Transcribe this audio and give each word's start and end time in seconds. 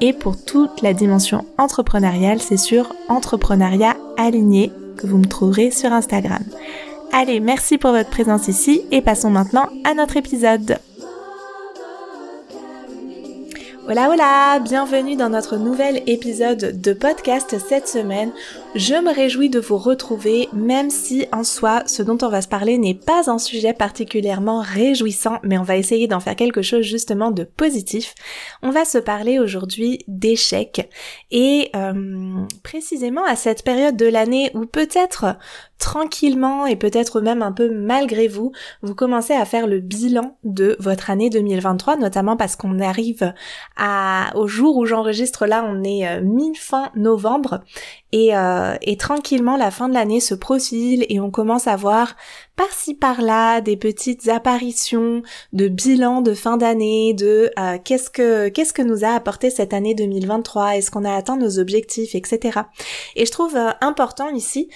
et 0.00 0.12
pour 0.12 0.42
toute 0.42 0.82
la 0.82 0.92
dimension 0.92 1.44
entrepreneuriale, 1.58 2.40
c'est 2.40 2.56
sur 2.56 2.94
Entrepreneuriat 3.08 3.96
Aligné 4.16 4.72
que 4.96 5.06
vous 5.06 5.18
me 5.18 5.26
trouverez 5.26 5.70
sur 5.70 5.92
Instagram. 5.92 6.42
Allez, 7.12 7.40
merci 7.40 7.78
pour 7.78 7.92
votre 7.92 8.10
présence 8.10 8.48
ici 8.48 8.82
et 8.90 9.00
passons 9.00 9.30
maintenant 9.30 9.68
à 9.84 9.94
notre 9.94 10.16
épisode. 10.16 10.78
Hola 13.86 14.08
hola, 14.10 14.58
bienvenue 14.60 15.14
dans 15.14 15.28
notre 15.28 15.56
nouvel 15.56 16.02
épisode 16.06 16.80
de 16.80 16.92
podcast 16.94 17.56
cette 17.68 17.86
semaine. 17.86 18.32
Je 18.74 18.94
me 18.94 19.14
réjouis 19.14 19.50
de 19.50 19.60
vous 19.60 19.78
retrouver 19.78 20.48
même 20.52 20.90
si 20.90 21.26
en 21.30 21.44
soi 21.44 21.84
ce 21.86 22.02
dont 22.02 22.18
on 22.22 22.28
va 22.28 22.42
se 22.42 22.48
parler 22.48 22.76
n'est 22.76 22.94
pas 22.94 23.30
un 23.30 23.38
sujet 23.38 23.72
particulièrement 23.72 24.60
réjouissant 24.60 25.38
mais 25.44 25.58
on 25.58 25.62
va 25.62 25.76
essayer 25.76 26.08
d'en 26.08 26.18
faire 26.18 26.34
quelque 26.34 26.60
chose 26.60 26.82
justement 26.82 27.30
de 27.30 27.44
positif. 27.44 28.16
On 28.62 28.70
va 28.70 28.84
se 28.84 28.98
parler 28.98 29.38
aujourd'hui 29.38 30.00
d'échecs 30.08 30.90
et 31.30 31.70
euh, 31.76 32.44
précisément 32.64 33.24
à 33.24 33.36
cette 33.36 33.62
période 33.62 33.96
de 33.96 34.06
l'année 34.06 34.50
où 34.54 34.66
peut-être 34.66 35.36
tranquillement 35.78 36.66
et 36.66 36.76
peut-être 36.76 37.20
même 37.20 37.42
un 37.42 37.52
peu 37.52 37.70
malgré 37.70 38.26
vous, 38.26 38.52
vous 38.82 38.94
commencez 38.94 39.34
à 39.34 39.44
faire 39.44 39.66
le 39.66 39.80
bilan 39.80 40.38
de 40.42 40.76
votre 40.80 41.10
année 41.10 41.30
2023, 41.30 41.96
notamment 41.96 42.36
parce 42.36 42.56
qu'on 42.56 42.80
arrive 42.80 43.34
à, 43.76 44.32
au 44.34 44.46
jour 44.46 44.76
où 44.78 44.86
j'enregistre 44.86 45.46
là, 45.46 45.64
on 45.68 45.84
est 45.84 46.08
euh, 46.08 46.22
mi-fin 46.22 46.90
novembre 46.94 47.60
et, 48.12 48.34
euh, 48.34 48.63
et 48.82 48.96
tranquillement 48.96 49.56
la 49.56 49.70
fin 49.70 49.88
de 49.88 49.94
l'année 49.94 50.20
se 50.20 50.34
profile 50.34 51.06
et 51.08 51.20
on 51.20 51.30
commence 51.30 51.66
à 51.66 51.76
voir 51.76 52.16
par-ci 52.56 52.94
par-là 52.94 53.60
des 53.60 53.76
petites 53.76 54.28
apparitions 54.28 55.22
de 55.52 55.68
bilan 55.68 56.20
de 56.20 56.34
fin 56.34 56.56
d'année, 56.56 57.14
de 57.14 57.50
euh, 57.58 57.78
qu'est-ce 57.84 58.10
que 58.10 58.48
qu'est-ce 58.48 58.72
que 58.72 58.82
nous 58.82 59.04
a 59.04 59.08
apporté 59.08 59.50
cette 59.50 59.74
année 59.74 59.94
2023, 59.94 60.76
est-ce 60.76 60.90
qu'on 60.90 61.04
a 61.04 61.14
atteint 61.14 61.36
nos 61.36 61.58
objectifs, 61.58 62.14
etc. 62.14 62.60
Et 63.16 63.26
je 63.26 63.30
trouve 63.30 63.58
important 63.80 64.28
ici 64.30 64.68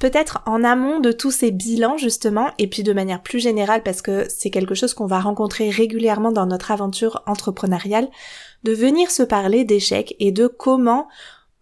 peut-être 0.00 0.42
en 0.46 0.64
amont 0.64 0.98
de 0.98 1.12
tous 1.12 1.30
ces 1.30 1.52
bilans 1.52 1.96
justement, 1.96 2.48
et 2.58 2.66
puis 2.66 2.82
de 2.82 2.92
manière 2.92 3.22
plus 3.22 3.38
générale 3.38 3.82
parce 3.84 4.02
que 4.02 4.26
c'est 4.28 4.50
quelque 4.50 4.74
chose 4.74 4.94
qu'on 4.94 5.06
va 5.06 5.20
rencontrer 5.20 5.70
régulièrement 5.70 6.32
dans 6.32 6.46
notre 6.46 6.72
aventure 6.72 7.22
entrepreneuriale, 7.26 8.08
de 8.64 8.72
venir 8.72 9.10
se 9.10 9.22
parler 9.22 9.64
d'échecs 9.64 10.16
et 10.18 10.32
de 10.32 10.48
comment 10.48 11.06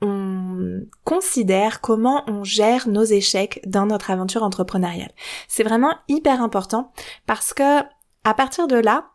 on 0.00 0.82
considère, 1.04 1.80
comment 1.80 2.22
on 2.28 2.44
gère 2.44 2.88
nos 2.88 3.04
échecs 3.04 3.60
dans 3.66 3.86
notre 3.86 4.10
aventure 4.10 4.42
entrepreneuriale. 4.42 5.12
C'est 5.48 5.64
vraiment 5.64 5.94
hyper 6.08 6.42
important 6.42 6.92
parce 7.26 7.52
que 7.52 7.80
à 8.24 8.34
partir 8.34 8.66
de 8.66 8.76
là, 8.76 9.10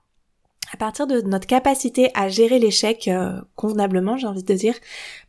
à 0.74 0.78
partir 0.78 1.06
de 1.06 1.22
notre 1.22 1.46
capacité 1.46 2.10
à 2.16 2.30
gérer 2.30 2.58
l'échec 2.58 3.08
euh, 3.08 3.40
convenablement, 3.56 4.18
j'ai 4.18 4.28
envie 4.28 4.44
de 4.44 4.54
dire, 4.54 4.76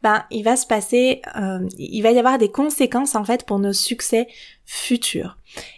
ben 0.02 0.24
il 0.30 0.42
va 0.42 0.56
se 0.56 0.66
passer, 0.66 1.20
euh, 1.36 1.68
il 1.78 2.00
va 2.02 2.12
y 2.12 2.18
avoir 2.18 2.38
des 2.38 2.50
conséquences 2.50 3.14
en 3.14 3.24
fait 3.24 3.44
pour 3.44 3.58
nos 3.58 3.72
succès 3.72 4.26
futurs. 4.66 5.36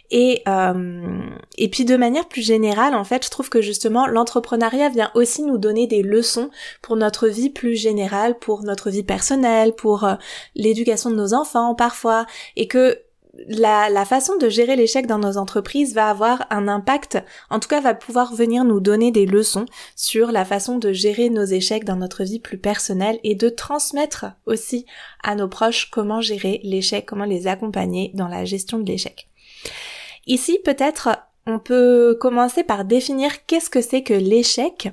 Et 0.09 0.41
euh, 0.47 1.19
et 1.57 1.69
puis 1.69 1.85
de 1.85 1.97
manière 1.97 2.27
plus 2.27 2.41
générale, 2.41 2.95
en 2.95 3.03
fait, 3.03 3.25
je 3.25 3.29
trouve 3.29 3.49
que 3.49 3.61
justement 3.61 4.07
l'entrepreneuriat 4.07 4.89
vient 4.89 5.11
aussi 5.13 5.43
nous 5.43 5.57
donner 5.57 5.85
des 5.87 6.01
leçons 6.01 6.49
pour 6.81 6.95
notre 6.95 7.27
vie 7.27 7.49
plus 7.49 7.75
générale, 7.75 8.39
pour 8.39 8.63
notre 8.63 8.89
vie 8.89 9.03
personnelle, 9.03 9.73
pour 9.73 10.07
l'éducation 10.55 11.09
de 11.11 11.15
nos 11.15 11.33
enfants 11.33 11.75
parfois, 11.75 12.25
et 12.55 12.67
que 12.67 13.01
la, 13.47 14.05
façon 14.05 14.37
de 14.37 14.49
gérer 14.49 14.75
l'échec 14.75 15.05
dans 15.05 15.19
nos 15.19 15.37
entreprises 15.37 15.93
va 15.93 16.09
avoir 16.09 16.45
un 16.49 16.67
impact, 16.67 17.17
en 17.49 17.59
tout 17.59 17.67
cas 17.67 17.81
va 17.81 17.93
pouvoir 17.93 18.33
venir 18.33 18.63
nous 18.63 18.79
donner 18.79 19.11
des 19.11 19.25
leçons 19.25 19.65
sur 19.95 20.31
la 20.31 20.45
façon 20.45 20.77
de 20.77 20.91
gérer 20.91 21.29
nos 21.29 21.45
échecs 21.45 21.85
dans 21.85 21.95
notre 21.95 22.23
vie 22.23 22.39
plus 22.39 22.57
personnelle 22.57 23.19
et 23.23 23.35
de 23.35 23.49
transmettre 23.49 24.25
aussi 24.45 24.85
à 25.23 25.35
nos 25.35 25.47
proches 25.47 25.89
comment 25.91 26.21
gérer 26.21 26.59
l'échec, 26.63 27.05
comment 27.05 27.25
les 27.25 27.47
accompagner 27.47 28.11
dans 28.13 28.27
la 28.27 28.45
gestion 28.45 28.79
de 28.79 28.85
l'échec. 28.85 29.27
Ici, 30.25 30.59
peut-être, 30.63 31.09
on 31.45 31.59
peut 31.59 32.17
commencer 32.19 32.63
par 32.63 32.85
définir 32.85 33.45
qu'est-ce 33.45 33.69
que 33.69 33.81
c'est 33.81 34.03
que 34.03 34.13
l'échec 34.13 34.89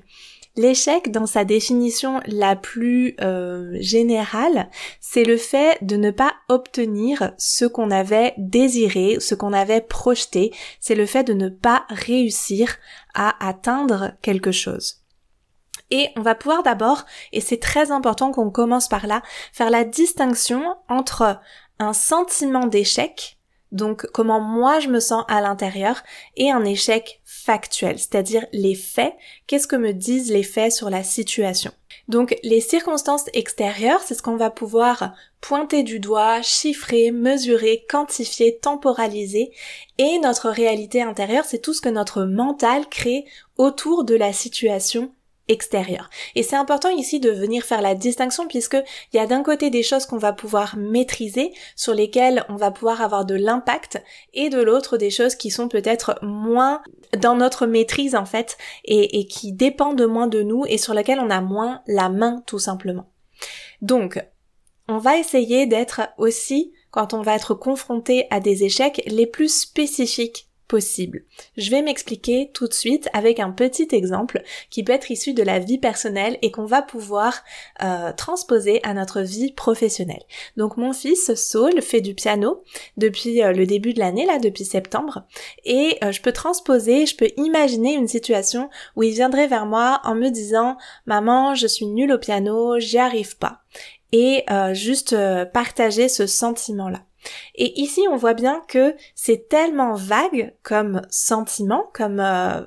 L'échec, 0.57 1.11
dans 1.11 1.27
sa 1.27 1.45
définition 1.45 2.21
la 2.27 2.55
plus 2.55 3.17
euh, 3.21 3.77
générale, 3.81 4.71
c'est 5.01 5.25
le 5.25 5.37
fait 5.37 5.79
de 5.83 5.97
ne 5.97 6.13
pas 6.13 6.33
obtenir 6.49 7.33
ce 7.39 7.65
qu'on 7.65 7.91
avait 7.91 8.35
désiré, 8.39 9.17
ce 9.19 9.35
qu'on 9.35 9.53
avait 9.53 9.81
projeté, 9.81 10.53
c'est 10.79 10.95
le 10.95 11.07
fait 11.07 11.25
de 11.25 11.33
ne 11.33 11.49
pas 11.49 11.87
réussir 11.89 12.77
à 13.15 13.35
atteindre 13.45 14.13
quelque 14.23 14.53
chose. 14.53 15.01
Et 15.91 16.09
on 16.17 16.23
va 16.23 16.37
pouvoir 16.37 16.63
d'abord, 16.63 17.05
et 17.33 17.41
c'est 17.41 17.61
très 17.61 17.91
important 17.91 18.31
qu'on 18.31 18.51
commence 18.51 18.89
par 18.89 19.09
là, 19.09 19.23
faire 19.53 19.71
la 19.71 19.85
distinction 19.85 20.77
entre 20.89 21.41
un 21.81 21.93
sentiment 21.93 22.67
d'échec 22.67 23.39
donc 23.75 24.07
comment 24.13 24.41
moi 24.41 24.79
je 24.79 24.89
me 24.89 25.01
sens 25.01 25.25
à 25.29 25.43
l'intérieur, 25.43 26.03
et 26.37 26.51
un 26.51 26.65
échec 26.65 27.21
factuel, 27.25 27.99
c'est-à-dire 27.99 28.47
les 28.53 28.75
faits, 28.75 29.15
qu'est-ce 29.47 29.67
que 29.67 29.77
me 29.77 29.93
disent 29.93 30.33
les 30.33 30.43
faits 30.43 30.73
sur 30.73 30.89
la 30.89 31.03
situation? 31.03 31.73
Donc 32.09 32.37
les 32.43 32.61
circonstances 32.61 33.27
extérieures, 33.35 34.01
c'est 34.03 34.15
ce 34.15 34.23
qu'on 34.23 34.37
va 34.37 34.51
pouvoir 34.51 35.13
pointer 35.41 35.83
du 35.83 36.01
doigt, 36.01 36.41
chiffrer, 36.41 37.11
mesurer, 37.11 37.85
quantifier, 37.91 38.59
temporaliser, 38.59 39.51
et 39.99 40.19
notre 40.21 40.49
réalité 40.49 41.03
intérieure, 41.03 41.45
c'est 41.45 41.61
tout 41.61 41.75
ce 41.75 41.83
que 41.83 41.89
notre 41.89 42.25
mental 42.25 42.89
crée 42.89 43.27
autour 43.59 44.05
de 44.05 44.15
la 44.15 44.33
situation 44.33 45.13
extérieur. 45.49 46.11
Et 46.35 46.43
c'est 46.43 46.57
important 46.57 46.89
ici 46.89 47.21
de 47.21 47.31
venir 47.31 47.65
faire 47.65 47.83
la 47.83 47.95
distinction 47.95 48.47
puisque 48.47 48.77
il 49.13 49.17
y 49.17 49.19
a 49.19 49.27
d'un 49.27 49.43
côté 49.43 49.71
des 49.71 49.83
choses 49.83 50.07
qu'on 50.07 50.19
va 50.19 50.33
pouvoir 50.33 50.77
maîtriser, 50.77 51.53
sur 51.77 51.95
lesquelles 51.95 52.45
on 52.49 52.57
va 52.57 52.71
pouvoir 52.71 53.03
avoir 53.03 53.25
de 53.25 53.35
l'impact, 53.35 54.03
et 54.33 54.49
de 54.49 54.61
l'autre 54.61 54.97
des 54.97 55.11
choses 55.11 55.35
qui 55.35 55.51
sont 55.51 55.69
peut-être 55.69 56.19
moins 56.23 56.83
dans 57.19 57.37
notre 57.37 57.67
maîtrise 57.67 58.15
en 58.15 58.25
fait, 58.25 58.57
et, 58.85 59.21
et 59.21 59.27
qui 59.27 59.53
dépendent 59.53 60.07
moins 60.07 60.27
de 60.27 60.43
nous 60.43 60.65
et 60.67 60.79
sur 60.79 60.95
lesquelles 60.95 61.21
on 61.21 61.31
a 61.31 61.41
moins 61.41 61.83
la 61.87 62.09
main 62.09 62.43
tout 62.47 62.59
simplement. 62.59 63.11
Donc, 63.83 64.25
on 64.89 64.99
va 64.99 65.17
essayer 65.17 65.67
d'être 65.67 66.03
aussi, 66.19 66.73
quand 66.91 67.15
on 67.15 67.23
va 67.23 67.35
être 67.35 67.55
confronté 67.55 68.27
à 68.31 68.41
des 68.41 68.65
échecs, 68.65 69.03
les 69.07 69.27
plus 69.27 69.49
spécifiques 69.49 70.49
Je 71.57 71.71
vais 71.71 71.83
m'expliquer 71.83 72.51
tout 72.53 72.69
de 72.69 72.75
suite 72.75 73.09
avec 73.13 73.41
un 73.41 73.51
petit 73.51 73.89
exemple 73.93 74.43
qui 74.71 74.83
peut 74.83 74.93
être 74.93 75.11
issu 75.11 75.35
de 75.35 75.43
la 75.43 75.59
vie 75.59 75.79
personnelle 75.79 76.39
et 76.43 76.51
qu'on 76.51 76.65
va 76.65 76.83
pouvoir 76.83 77.43
euh, 77.83 78.13
transposer 78.13 78.81
à 78.83 78.95
notre 78.95 79.21
vie 79.21 79.53
professionnelle. 79.53 80.23
Donc 80.57 80.77
mon 80.77 80.93
fils 80.93 81.35
Saul 81.35 81.81
fait 81.83 82.01
du 82.01 82.15
piano 82.15 82.63
depuis 82.97 83.43
euh, 83.43 83.53
le 83.53 83.67
début 83.67 83.95
de 83.95 84.01
l'année 84.01 84.27
là, 84.27 84.39
depuis 84.39 84.65
septembre, 84.65 85.25
et 85.65 85.99
euh, 86.03 86.13
je 86.13 86.23
peux 86.23 86.33
transposer, 86.33 87.07
je 87.07 87.17
peux 87.17 87.31
imaginer 87.37 87.95
une 87.95 88.09
situation 88.09 88.71
où 88.97 89.03
il 89.03 89.13
viendrait 89.13 89.49
vers 89.49 89.67
moi 89.67 90.01
en 90.05 90.15
me 90.15 90.29
disant 90.29 90.77
maman 91.07 91.55
je 91.55 91.67
suis 91.67 91.87
nulle 91.87 92.13
au 92.13 92.19
piano, 92.19 92.79
j'y 92.79 92.99
arrive 92.99 93.37
pas, 93.39 93.63
et 94.13 94.45
juste 94.73 95.17
partager 95.53 96.09
ce 96.09 96.27
sentiment 96.27 96.89
là. 96.89 97.01
Et 97.55 97.81
ici, 97.81 98.03
on 98.11 98.17
voit 98.17 98.35
bien 98.35 98.63
que 98.69 98.95
c'est 99.15 99.49
tellement 99.49 99.95
vague 99.95 100.55
comme 100.63 101.03
sentiment, 101.11 101.91
comme 101.93 102.21
euh, 102.21 102.63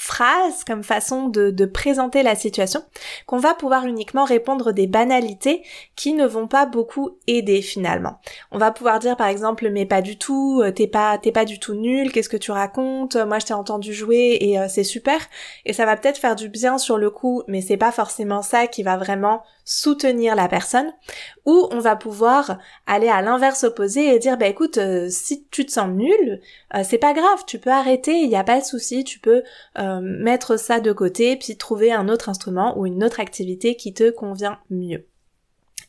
phrase, 0.00 0.64
comme 0.64 0.82
façon 0.82 1.28
de, 1.28 1.66
présenter 1.66 2.22
la 2.22 2.34
situation, 2.34 2.82
qu'on 3.26 3.36
va 3.36 3.54
pouvoir 3.54 3.84
uniquement 3.84 4.24
répondre 4.24 4.72
des 4.72 4.86
banalités 4.86 5.62
qui 5.94 6.14
ne 6.14 6.26
vont 6.26 6.48
pas 6.48 6.64
beaucoup 6.64 7.18
aider 7.26 7.60
finalement. 7.60 8.18
On 8.50 8.56
va 8.56 8.70
pouvoir 8.70 8.98
dire 8.98 9.16
par 9.16 9.28
exemple 9.28 9.68
mais 9.70 9.84
pas 9.84 10.00
du 10.00 10.16
tout, 10.16 10.62
euh, 10.64 10.72
t'es 10.72 10.86
pas 10.86 11.18
t'es 11.18 11.32
pas 11.32 11.44
du 11.44 11.60
tout 11.60 11.74
nul, 11.74 12.10
qu'est-ce 12.12 12.30
que 12.30 12.38
tu 12.38 12.50
racontes, 12.50 13.16
moi 13.16 13.38
je 13.40 13.46
t'ai 13.46 13.54
entendu 13.54 13.92
jouer 13.92 14.38
et 14.40 14.58
euh, 14.58 14.66
c'est 14.68 14.84
super 14.84 15.20
et 15.66 15.74
ça 15.74 15.84
va 15.84 15.96
peut-être 15.96 16.18
faire 16.18 16.34
du 16.34 16.48
bien 16.48 16.78
sur 16.78 16.96
le 16.96 17.10
coup, 17.10 17.42
mais 17.46 17.60
c'est 17.60 17.76
pas 17.76 17.92
forcément 17.92 18.40
ça 18.40 18.66
qui 18.66 18.82
va 18.82 18.96
vraiment 18.96 19.42
soutenir 19.70 20.34
la 20.34 20.48
personne. 20.48 20.92
Ou 21.46 21.68
on 21.70 21.78
va 21.78 21.96
pouvoir 21.96 22.58
aller 22.86 23.08
à 23.08 23.22
l'inverse 23.22 23.64
opposé 23.64 24.14
et 24.14 24.18
dire 24.18 24.36
bah 24.36 24.48
écoute 24.48 24.78
euh, 24.78 25.08
si 25.08 25.46
tu 25.50 25.64
te 25.64 25.72
sens 25.72 25.88
nul, 25.88 26.40
c'est 26.84 26.98
pas 26.98 27.12
grave, 27.12 27.44
tu 27.46 27.58
peux 27.58 27.70
arrêter, 27.70 28.12
il 28.12 28.28
n'y 28.28 28.36
a 28.36 28.44
pas 28.44 28.60
de 28.60 28.64
souci, 28.64 29.04
tu 29.04 29.18
peux 29.18 29.42
mettre 30.02 30.58
ça 30.58 30.80
de 30.80 30.92
côté 30.92 31.36
puis 31.36 31.56
trouver 31.56 31.92
un 31.92 32.08
autre 32.08 32.28
instrument 32.28 32.78
ou 32.78 32.86
une 32.86 33.02
autre 33.02 33.20
activité 33.20 33.76
qui 33.76 33.92
te 33.92 34.10
convient 34.10 34.58
mieux. 34.70 35.06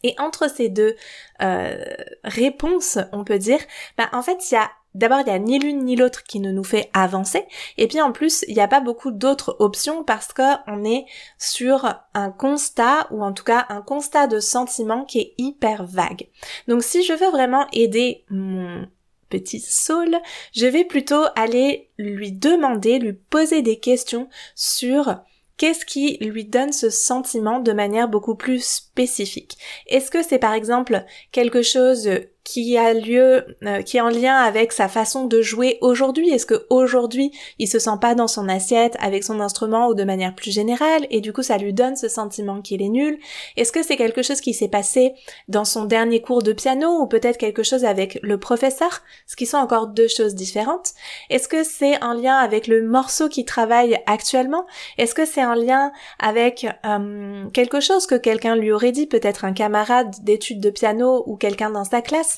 Et 0.03 0.15
entre 0.17 0.49
ces 0.49 0.69
deux 0.69 0.95
euh, 1.41 1.77
réponses, 2.23 2.97
on 3.11 3.23
peut 3.23 3.39
dire, 3.39 3.59
bah, 3.97 4.09
en 4.13 4.21
fait, 4.21 4.51
il 4.51 4.55
y 4.55 4.57
a 4.57 4.71
D'abord, 4.93 5.21
il 5.21 5.27
y 5.27 5.31
a 5.31 5.39
ni 5.39 5.57
l'une 5.57 5.85
ni 5.85 5.95
l'autre 5.95 6.23
qui 6.23 6.39
ne 6.39 6.51
nous 6.51 6.63
fait 6.63 6.89
avancer. 6.93 7.45
Et 7.77 7.87
puis 7.87 8.01
en 8.01 8.11
plus, 8.11 8.43
il 8.47 8.55
n'y 8.55 8.61
a 8.61 8.67
pas 8.67 8.81
beaucoup 8.81 9.11
d'autres 9.11 9.55
options 9.59 10.03
parce 10.03 10.33
qu'on 10.33 10.83
est 10.83 11.05
sur 11.37 11.93
un 12.13 12.31
constat 12.31 13.07
ou 13.11 13.23
en 13.23 13.31
tout 13.33 13.43
cas 13.43 13.65
un 13.69 13.81
constat 13.81 14.27
de 14.27 14.39
sentiment 14.39 15.05
qui 15.05 15.19
est 15.19 15.33
hyper 15.37 15.85
vague. 15.85 16.27
Donc 16.67 16.83
si 16.83 17.03
je 17.03 17.13
veux 17.13 17.29
vraiment 17.29 17.67
aider 17.71 18.25
mon 18.29 18.85
petit 19.29 19.61
soul, 19.61 20.17
je 20.53 20.65
vais 20.67 20.83
plutôt 20.83 21.23
aller 21.35 21.89
lui 21.97 22.33
demander, 22.33 22.99
lui 22.99 23.13
poser 23.13 23.61
des 23.61 23.79
questions 23.79 24.27
sur 24.55 25.21
Qu'est-ce 25.61 25.85
qui 25.85 26.17
lui 26.21 26.45
donne 26.45 26.73
ce 26.73 26.89
sentiment 26.89 27.59
de 27.59 27.71
manière 27.71 28.07
beaucoup 28.07 28.33
plus 28.33 28.65
spécifique 28.65 29.59
Est-ce 29.85 30.09
que 30.09 30.23
c'est 30.23 30.39
par 30.39 30.53
exemple 30.53 31.05
quelque 31.31 31.61
chose 31.61 32.09
qui 32.43 32.77
a 32.77 32.93
lieu, 32.93 33.45
euh, 33.63 33.81
qui 33.81 33.97
est 33.97 34.01
en 34.01 34.09
lien 34.09 34.35
avec 34.35 34.71
sa 34.71 34.87
façon 34.87 35.25
de 35.25 35.41
jouer 35.41 35.77
aujourd'hui. 35.81 36.29
Est-ce 36.31 36.45
que 36.45 36.65
aujourd'hui 36.69 37.31
il 37.59 37.67
se 37.67 37.79
sent 37.79 37.97
pas 38.01 38.15
dans 38.15 38.27
son 38.27 38.49
assiette 38.49 38.97
avec 38.99 39.23
son 39.23 39.39
instrument 39.39 39.87
ou 39.87 39.93
de 39.93 40.03
manière 40.03 40.33
plus 40.33 40.51
générale 40.51 41.05
et 41.11 41.21
du 41.21 41.33
coup 41.33 41.43
ça 41.43 41.57
lui 41.57 41.73
donne 41.73 41.95
ce 41.95 42.07
sentiment 42.07 42.61
qu'il 42.61 42.81
est 42.81 42.89
nul? 42.89 43.19
Est-ce 43.57 43.71
que 43.71 43.83
c'est 43.83 43.95
quelque 43.95 44.23
chose 44.23 44.41
qui 44.41 44.53
s'est 44.53 44.67
passé 44.67 45.13
dans 45.47 45.65
son 45.65 45.85
dernier 45.85 46.21
cours 46.21 46.41
de 46.41 46.53
piano 46.53 47.01
ou 47.01 47.07
peut-être 47.07 47.37
quelque 47.37 47.63
chose 47.63 47.85
avec 47.85 48.19
le 48.23 48.39
professeur? 48.39 49.01
Ce 49.27 49.35
qui 49.35 49.45
sont 49.45 49.57
encore 49.57 49.87
deux 49.87 50.07
choses 50.07 50.35
différentes. 50.35 50.93
Est-ce 51.29 51.47
que 51.47 51.63
c'est 51.63 52.01
en 52.03 52.13
lien 52.13 52.35
avec 52.35 52.67
le 52.67 52.81
morceau 52.81 53.29
qui 53.29 53.45
travaille 53.45 53.99
actuellement? 54.07 54.65
Est-ce 54.97 55.13
que 55.13 55.25
c'est 55.25 55.45
en 55.45 55.53
lien 55.53 55.91
avec 56.19 56.65
euh, 56.85 57.45
quelque 57.53 57.79
chose 57.79 58.07
que 58.07 58.15
quelqu'un 58.15 58.55
lui 58.55 58.71
aurait 58.71 58.91
dit, 58.91 59.07
peut-être 59.07 59.45
un 59.45 59.53
camarade 59.53 60.15
d'études 60.23 60.59
de 60.59 60.69
piano 60.69 61.23
ou 61.27 61.35
quelqu'un 61.35 61.69
dans 61.69 61.85
sa 61.85 62.01
classe? 62.01 62.30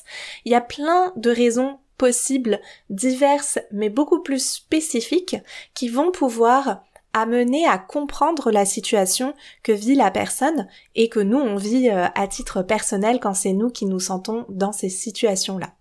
Il 0.44 0.52
y 0.52 0.54
a 0.54 0.60
plein 0.60 1.12
de 1.16 1.30
raisons 1.30 1.78
possibles, 1.98 2.60
diverses, 2.90 3.58
mais 3.70 3.88
beaucoup 3.88 4.22
plus 4.22 4.44
spécifiques, 4.44 5.36
qui 5.74 5.88
vont 5.88 6.10
pouvoir 6.10 6.82
amener 7.12 7.66
à 7.66 7.78
comprendre 7.78 8.50
la 8.50 8.64
situation 8.64 9.34
que 9.62 9.72
vit 9.72 9.94
la 9.94 10.10
personne 10.10 10.68
et 10.96 11.08
que 11.08 11.20
nous 11.20 11.38
on 11.38 11.56
vit 11.56 11.88
euh, 11.88 12.06
à 12.14 12.26
titre 12.26 12.62
personnel 12.62 13.20
quand 13.20 13.34
c'est 13.34 13.52
nous 13.52 13.70
qui 13.70 13.86
nous 13.86 14.00
sentons 14.00 14.44
dans 14.48 14.72
ces 14.72 14.88
situations-là. 14.88 15.74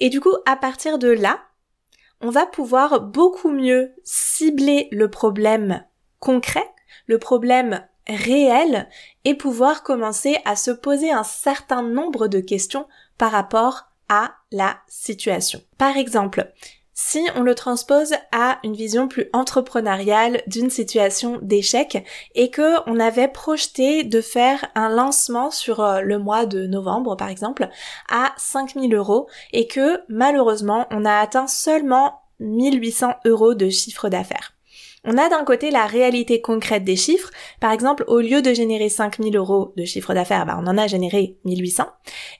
Et 0.00 0.10
du 0.10 0.20
coup, 0.20 0.34
à 0.46 0.56
partir 0.56 0.98
de 0.98 1.08
là, 1.08 1.40
on 2.20 2.30
va 2.30 2.46
pouvoir 2.46 3.00
beaucoup 3.00 3.50
mieux 3.50 3.94
cibler 4.02 4.88
le 4.90 5.08
problème 5.08 5.84
concret, 6.18 6.68
le 7.06 7.18
problème 7.18 7.86
réel 8.08 8.88
et 9.24 9.34
pouvoir 9.34 9.82
commencer 9.82 10.38
à 10.44 10.56
se 10.56 10.70
poser 10.70 11.10
un 11.10 11.24
certain 11.24 11.82
nombre 11.82 12.28
de 12.28 12.40
questions 12.40 12.86
par 13.18 13.32
rapport 13.32 13.84
à 14.08 14.32
la 14.52 14.78
situation. 14.88 15.60
Par 15.76 15.96
exemple, 15.96 16.52
si 17.00 17.28
on 17.36 17.42
le 17.42 17.54
transpose 17.54 18.14
à 18.32 18.58
une 18.64 18.74
vision 18.74 19.06
plus 19.06 19.28
entrepreneuriale 19.32 20.42
d'une 20.48 20.68
situation 20.68 21.38
d'échec 21.42 22.04
et 22.34 22.50
que 22.50 22.80
on 22.90 22.98
avait 22.98 23.28
projeté 23.28 24.02
de 24.02 24.20
faire 24.20 24.66
un 24.74 24.88
lancement 24.88 25.52
sur 25.52 25.78
euh, 25.78 26.00
le 26.00 26.18
mois 26.18 26.44
de 26.44 26.66
novembre 26.66 27.16
par 27.16 27.28
exemple 27.28 27.68
à 28.10 28.32
5000 28.36 28.92
euros 28.96 29.28
et 29.52 29.68
que 29.68 30.00
malheureusement 30.08 30.88
on 30.90 31.04
a 31.04 31.20
atteint 31.20 31.46
seulement 31.46 32.22
1800 32.40 33.14
euros 33.26 33.54
de 33.54 33.68
chiffre 33.68 34.08
d'affaires. 34.08 34.57
On 35.04 35.16
a 35.16 35.28
d'un 35.28 35.44
côté 35.44 35.70
la 35.70 35.86
réalité 35.86 36.40
concrète 36.40 36.82
des 36.82 36.96
chiffres. 36.96 37.30
Par 37.60 37.70
exemple, 37.70 38.04
au 38.08 38.18
lieu 38.18 38.42
de 38.42 38.52
générer 38.52 38.88
5000 38.88 39.36
euros 39.36 39.72
de 39.76 39.84
chiffre 39.84 40.12
d'affaires, 40.12 40.44
bah, 40.44 40.58
on 40.60 40.66
en 40.66 40.76
a 40.76 40.88
généré 40.88 41.36
1800. 41.44 41.86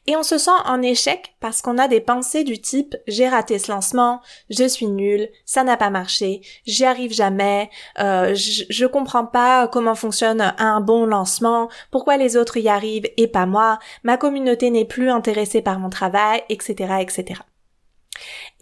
Et 0.07 0.17
on 0.17 0.25
se 0.25 0.39
sent 0.39 0.51
en 0.65 0.83
échec 0.83 1.35
parce 1.41 1.63
qu'on 1.63 1.79
a 1.79 1.87
des 1.87 2.01
pensées 2.01 2.43
du 2.43 2.61
type 2.61 2.97
j'ai 3.07 3.29
raté 3.29 3.59
ce 3.59 3.71
lancement, 3.71 4.21
je 4.51 4.67
suis 4.67 4.89
nul, 4.89 5.29
ça 5.45 5.63
n'a 5.63 5.77
pas 5.77 5.91
marché, 5.91 6.41
j'y 6.67 6.85
arrive 6.85 7.13
jamais, 7.13 7.71
euh, 8.01 8.35
je, 8.35 8.65
je 8.69 8.87
comprends 8.87 9.27
pas 9.27 9.69
comment 9.69 9.95
fonctionne 9.95 10.55
un 10.59 10.81
bon 10.81 11.07
lancement, 11.07 11.69
pourquoi 11.91 12.17
les 12.17 12.37
autres 12.37 12.57
y 12.57 12.69
arrivent 12.69 13.09
et 13.17 13.29
pas 13.29 13.47
moi, 13.47 13.79
ma 14.03 14.17
communauté 14.17 14.71
n'est 14.71 14.85
plus 14.85 15.11
intéressée 15.11 15.63
par 15.63 15.79
mon 15.79 15.91
travail, 15.91 16.43
etc., 16.49 16.95
etc. 17.01 17.41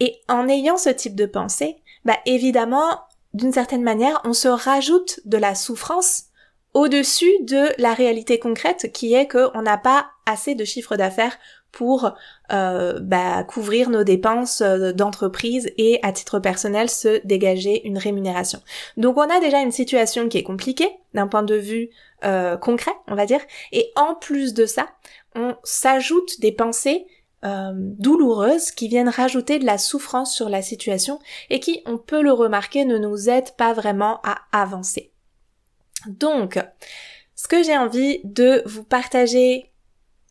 Et 0.00 0.20
en 0.28 0.49
ayant 0.49 0.76
ce 0.76 0.90
type 0.90 1.14
de 1.14 1.26
pensée, 1.26 1.76
bah 2.04 2.19
évidemment, 2.26 3.00
d'une 3.36 3.52
certaine 3.52 3.82
manière, 3.82 4.22
on 4.24 4.32
se 4.32 4.48
rajoute 4.48 5.20
de 5.26 5.36
la 5.36 5.54
souffrance 5.54 6.24
au-dessus 6.72 7.30
de 7.42 7.68
la 7.78 7.92
réalité 7.92 8.38
concrète 8.38 8.90
qui 8.92 9.12
est 9.12 9.28
qu'on 9.28 9.60
n'a 9.60 9.76
pas 9.76 10.06
assez 10.24 10.54
de 10.54 10.64
chiffre 10.64 10.96
d'affaires 10.96 11.36
pour 11.70 12.12
euh, 12.52 12.98
bah, 13.00 13.44
couvrir 13.44 13.90
nos 13.90 14.04
dépenses 14.04 14.62
euh, 14.62 14.92
d'entreprise 14.92 15.70
et 15.76 16.00
à 16.02 16.12
titre 16.12 16.38
personnel 16.38 16.88
se 16.88 17.20
dégager 17.26 17.86
une 17.86 17.98
rémunération. 17.98 18.62
Donc 18.96 19.18
on 19.18 19.28
a 19.28 19.38
déjà 19.38 19.60
une 19.60 19.70
situation 19.70 20.30
qui 20.30 20.38
est 20.38 20.42
compliquée 20.42 20.88
d'un 21.12 21.26
point 21.26 21.42
de 21.42 21.56
vue 21.56 21.90
euh, 22.24 22.56
concret, 22.56 22.92
on 23.06 23.14
va 23.14 23.26
dire, 23.26 23.40
et 23.72 23.92
en 23.96 24.14
plus 24.14 24.54
de 24.54 24.64
ça, 24.64 24.88
on 25.34 25.54
s'ajoute 25.62 26.40
des 26.40 26.52
pensées 26.52 27.06
euh, 27.46 27.72
douloureuses 27.75 28.72
qui 28.72 28.88
viennent 28.88 29.08
rajouter 29.08 29.58
de 29.58 29.64
la 29.64 29.78
souffrance 29.78 30.34
sur 30.34 30.48
la 30.48 30.62
situation 30.62 31.20
et 31.48 31.60
qui, 31.60 31.82
on 31.87 31.96
peut 31.96 32.22
le 32.22 32.32
remarquer, 32.32 32.84
ne 32.84 32.98
nous 32.98 33.28
aident 33.28 33.54
pas 33.56 33.72
vraiment 33.72 34.20
à 34.25 34.38
avancer. 34.52 35.12
Donc, 36.08 36.58
ce 37.37 37.48
que 37.48 37.62
j'ai 37.62 37.78
envie 37.78 38.20
de 38.25 38.62
vous 38.66 38.82
partager 38.82 39.70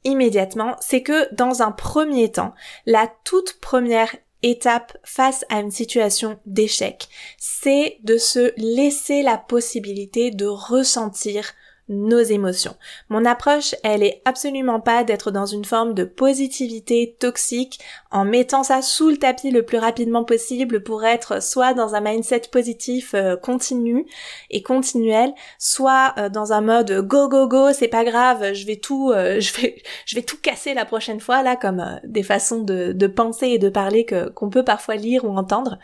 immédiatement, 0.03 0.75
c'est 0.81 1.01
que 1.01 1.33
dans 1.33 1.61
un 1.61 1.71
premier 1.71 2.31
temps, 2.31 2.53
la 2.85 3.09
toute 3.23 3.59
première 3.59 4.15
étape 4.43 4.97
face 5.03 5.45
à 5.49 5.59
une 5.59 5.71
situation 5.71 6.39
d'échec, 6.45 7.07
c'est 7.37 7.97
de 8.03 8.17
se 8.17 8.53
laisser 8.57 9.23
la 9.23 9.37
possibilité 9.37 10.31
de 10.31 10.45
ressentir 10.45 11.53
nos 11.87 12.19
émotions. 12.19 12.75
Mon 13.09 13.25
approche, 13.25 13.75
elle 13.83 14.01
est 14.01 14.21
absolument 14.25 14.79
pas 14.79 15.03
d'être 15.03 15.29
dans 15.29 15.45
une 15.45 15.65
forme 15.65 15.93
de 15.93 16.03
positivité 16.03 17.15
toxique 17.19 17.79
en 18.11 18.25
mettant 18.25 18.63
ça 18.63 18.81
sous 18.81 19.09
le 19.09 19.17
tapis 19.17 19.51
le 19.51 19.63
plus 19.63 19.77
rapidement 19.77 20.23
possible 20.23 20.81
pour 20.81 21.05
être 21.05 21.43
soit 21.43 21.73
dans 21.73 21.93
un 21.93 22.01
mindset 22.01 22.43
positif 22.51 23.13
euh, 23.13 23.35
continu 23.35 24.07
et 24.49 24.63
continuel, 24.63 25.33
soit 25.59 26.13
euh, 26.17 26.29
dans 26.29 26.53
un 26.53 26.61
mode 26.61 27.01
go 27.01 27.27
go 27.27 27.47
go, 27.47 27.71
c'est 27.71 27.87
pas 27.87 28.03
grave, 28.03 28.53
je 28.53 28.65
vais 28.65 28.77
tout 28.77 29.11
euh, 29.11 29.39
je 29.39 29.53
vais 29.53 29.81
je 30.05 30.15
vais 30.15 30.23
tout 30.23 30.37
casser 30.41 30.73
la 30.73 30.85
prochaine 30.85 31.19
fois 31.19 31.43
là 31.43 31.55
comme 31.55 31.99
des 32.03 32.23
façons 32.23 32.63
de, 32.63 32.93
de 32.93 33.07
penser 33.07 33.47
et 33.47 33.59
de 33.59 33.69
parler 33.69 34.05
que 34.05 34.29
qu'on 34.29 34.49
peut 34.49 34.63
parfois 34.63 34.95
lire 34.95 35.25
ou 35.25 35.37
entendre. 35.37 35.77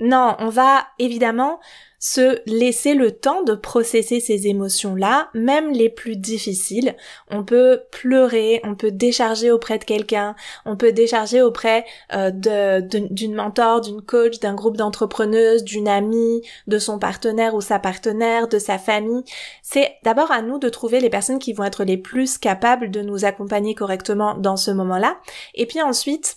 Non, 0.00 0.36
on 0.40 0.48
va 0.48 0.86
évidemment 0.98 1.60
se 2.04 2.38
laisser 2.44 2.92
le 2.92 3.12
temps 3.12 3.42
de 3.44 3.54
processer 3.54 4.20
ces 4.20 4.46
émotions-là, 4.46 5.30
même 5.32 5.72
les 5.72 5.88
plus 5.88 6.16
difficiles. 6.16 6.96
On 7.30 7.44
peut 7.44 7.80
pleurer, 7.90 8.60
on 8.62 8.74
peut 8.74 8.90
décharger 8.90 9.50
auprès 9.50 9.78
de 9.78 9.84
quelqu'un, 9.84 10.36
on 10.66 10.76
peut 10.76 10.92
décharger 10.92 11.40
auprès 11.40 11.86
euh, 12.12 12.30
d'une 12.30 13.34
mentor, 13.34 13.80
d'une 13.80 14.02
coach, 14.02 14.38
d'un 14.38 14.52
groupe 14.52 14.76
d'entrepreneuses, 14.76 15.64
d'une 15.64 15.88
amie, 15.88 16.42
de 16.66 16.78
son 16.78 16.98
partenaire 16.98 17.54
ou 17.54 17.62
sa 17.62 17.78
partenaire, 17.78 18.48
de 18.48 18.58
sa 18.58 18.76
famille. 18.76 19.24
C'est 19.62 19.94
d'abord 20.02 20.30
à 20.30 20.42
nous 20.42 20.58
de 20.58 20.68
trouver 20.68 21.00
les 21.00 21.08
personnes 21.08 21.38
qui 21.38 21.54
vont 21.54 21.64
être 21.64 21.84
les 21.84 21.96
plus 21.96 22.36
capables 22.36 22.90
de 22.90 23.00
nous 23.00 23.24
accompagner 23.24 23.74
correctement 23.74 24.34
dans 24.34 24.58
ce 24.58 24.70
moment-là. 24.72 25.16
Et 25.54 25.64
puis 25.64 25.80
ensuite, 25.80 26.36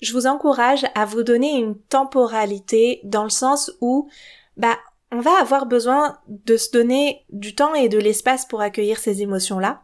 je 0.00 0.14
vous 0.14 0.26
encourage 0.26 0.86
à 0.94 1.04
vous 1.04 1.24
donner 1.24 1.58
une 1.58 1.76
temporalité 1.76 3.02
dans 3.04 3.24
le 3.24 3.28
sens 3.28 3.70
où 3.82 4.08
bah 4.56 4.78
on 5.14 5.20
va 5.20 5.38
avoir 5.40 5.66
besoin 5.66 6.18
de 6.26 6.56
se 6.56 6.72
donner 6.72 7.24
du 7.30 7.54
temps 7.54 7.74
et 7.74 7.88
de 7.88 7.98
l'espace 7.98 8.46
pour 8.46 8.60
accueillir 8.60 8.98
ces 8.98 9.22
émotions-là, 9.22 9.82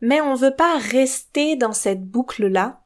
mais 0.00 0.20
on 0.20 0.34
veut 0.34 0.54
pas 0.54 0.78
rester 0.78 1.54
dans 1.54 1.72
cette 1.72 2.02
boucle-là 2.02 2.80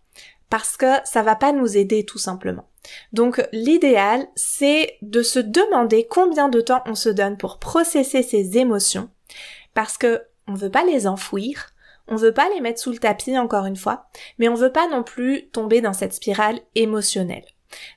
parce 0.50 0.76
que 0.76 0.92
ça 1.04 1.22
va 1.22 1.34
pas 1.34 1.52
nous 1.52 1.78
aider 1.78 2.04
tout 2.04 2.18
simplement. 2.18 2.68
Donc 3.14 3.42
l'idéal, 3.52 4.26
c'est 4.34 4.98
de 5.00 5.22
se 5.22 5.38
demander 5.38 6.06
combien 6.06 6.50
de 6.50 6.60
temps 6.60 6.82
on 6.84 6.94
se 6.94 7.08
donne 7.08 7.38
pour 7.38 7.58
processer 7.58 8.22
ses 8.22 8.58
émotions, 8.58 9.08
parce 9.72 9.96
que 9.96 10.22
on 10.46 10.54
veut 10.54 10.70
pas 10.70 10.84
les 10.84 11.06
enfouir, 11.06 11.70
on 12.06 12.16
veut 12.16 12.32
pas 12.32 12.50
les 12.50 12.60
mettre 12.60 12.80
sous 12.80 12.92
le 12.92 12.98
tapis 12.98 13.38
encore 13.38 13.64
une 13.64 13.76
fois, 13.76 14.08
mais 14.38 14.50
on 14.50 14.54
veut 14.54 14.72
pas 14.72 14.88
non 14.88 15.02
plus 15.02 15.48
tomber 15.48 15.80
dans 15.80 15.94
cette 15.94 16.14
spirale 16.14 16.60
émotionnelle. 16.74 17.46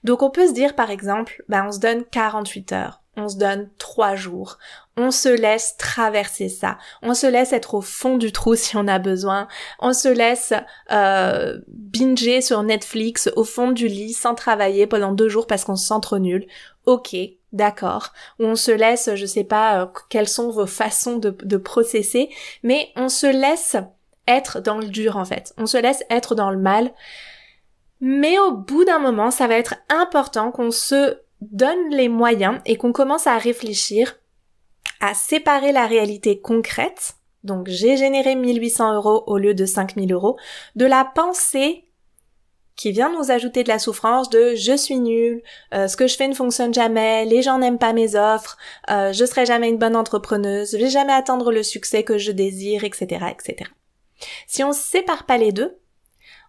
Donc 0.05 0.23
on 0.23 0.31
peut 0.31 0.47
se 0.47 0.53
dire 0.53 0.75
par 0.75 0.91
exemple, 0.91 1.43
bah 1.49 1.65
on 1.67 1.73
se 1.73 1.79
donne 1.79 2.05
48 2.05 2.71
heures, 2.71 3.00
on 3.17 3.27
se 3.27 3.37
donne 3.37 3.69
3 3.77 4.15
jours, 4.15 4.57
on 4.97 5.11
se 5.11 5.29
laisse 5.29 5.75
traverser 5.77 6.49
ça, 6.49 6.77
on 7.01 7.13
se 7.13 7.27
laisse 7.27 7.53
être 7.53 7.73
au 7.73 7.81
fond 7.81 8.17
du 8.17 8.31
trou 8.31 8.55
si 8.55 8.77
on 8.77 8.87
a 8.87 8.99
besoin, 8.99 9.47
on 9.79 9.93
se 9.93 10.07
laisse 10.07 10.53
euh, 10.91 11.59
binger 11.67 12.41
sur 12.41 12.63
Netflix 12.63 13.29
au 13.35 13.43
fond 13.43 13.71
du 13.71 13.87
lit 13.87 14.13
sans 14.13 14.35
travailler 14.35 14.87
pendant 14.87 15.11
deux 15.11 15.29
jours 15.29 15.47
parce 15.47 15.65
qu'on 15.65 15.75
se 15.75 15.87
sent 15.87 15.99
trop 16.01 16.19
nul. 16.19 16.47
Ok, 16.85 17.15
d'accord. 17.51 18.13
Ou 18.39 18.45
on 18.45 18.55
se 18.55 18.71
laisse, 18.71 19.09
je 19.15 19.25
sais 19.25 19.43
pas 19.43 19.81
euh, 19.81 19.87
quelles 20.09 20.29
sont 20.29 20.49
vos 20.49 20.67
façons 20.67 21.17
de, 21.17 21.35
de 21.43 21.57
processer, 21.57 22.29
mais 22.63 22.89
on 22.95 23.09
se 23.09 23.27
laisse 23.27 23.75
être 24.27 24.61
dans 24.61 24.77
le 24.77 24.87
dur 24.87 25.17
en 25.17 25.25
fait. 25.25 25.53
On 25.57 25.65
se 25.65 25.77
laisse 25.77 26.03
être 26.09 26.35
dans 26.35 26.51
le 26.51 26.57
mal. 26.57 26.93
Mais 27.99 28.39
au 28.39 28.51
bout 28.51 28.83
d'un 28.83 28.97
moment, 28.97 29.29
ça 29.29 29.47
va 29.47 29.55
être 29.55 29.75
important 29.89 30.51
qu'on 30.51 30.71
se 30.71 31.19
donne 31.41 31.89
les 31.89 32.07
moyens 32.07 32.59
et 32.65 32.77
qu'on 32.77 32.93
commence 32.93 33.27
à 33.27 33.37
réfléchir 33.37 34.17
à 34.99 35.13
séparer 35.13 35.71
la 35.71 35.87
réalité 35.87 36.39
concrète, 36.39 37.15
donc 37.43 37.67
j'ai 37.67 37.97
généré 37.97 38.35
1800 38.35 38.93
euros 38.93 39.23
au 39.25 39.37
lieu 39.37 39.55
de 39.55 39.65
5000 39.65 40.13
euros, 40.13 40.37
de 40.75 40.85
la 40.85 41.03
pensée 41.03 41.85
qui 42.75 42.91
vient 42.91 43.11
nous 43.11 43.31
ajouter 43.31 43.63
de 43.63 43.67
la 43.67 43.79
souffrance 43.79 44.29
de 44.29 44.55
je 44.55 44.75
suis 44.75 44.99
nul, 44.99 45.43
euh, 45.73 45.87
ce 45.87 45.97
que 45.97 46.07
je 46.07 46.15
fais 46.15 46.27
ne 46.27 46.33
fonctionne 46.33 46.73
jamais, 46.73 47.25
les 47.25 47.41
gens 47.41 47.57
n'aiment 47.57 47.77
pas 47.77 47.93
mes 47.93 48.15
offres, 48.15 48.57
euh, 48.89 49.11
je 49.11 49.25
serai 49.25 49.45
jamais 49.45 49.69
une 49.69 49.77
bonne 49.77 49.95
entrepreneuse, 49.95 50.71
je 50.71 50.77
vais 50.77 50.89
jamais 50.89 51.13
atteindre 51.13 51.51
le 51.51 51.63
succès 51.63 52.03
que 52.03 52.17
je 52.17 52.31
désire, 52.31 52.83
etc., 52.83 53.25
etc. 53.31 53.69
Si 54.47 54.63
on 54.63 54.71
sépare 54.71 55.25
pas 55.25 55.37
les 55.37 55.51
deux, 55.51 55.77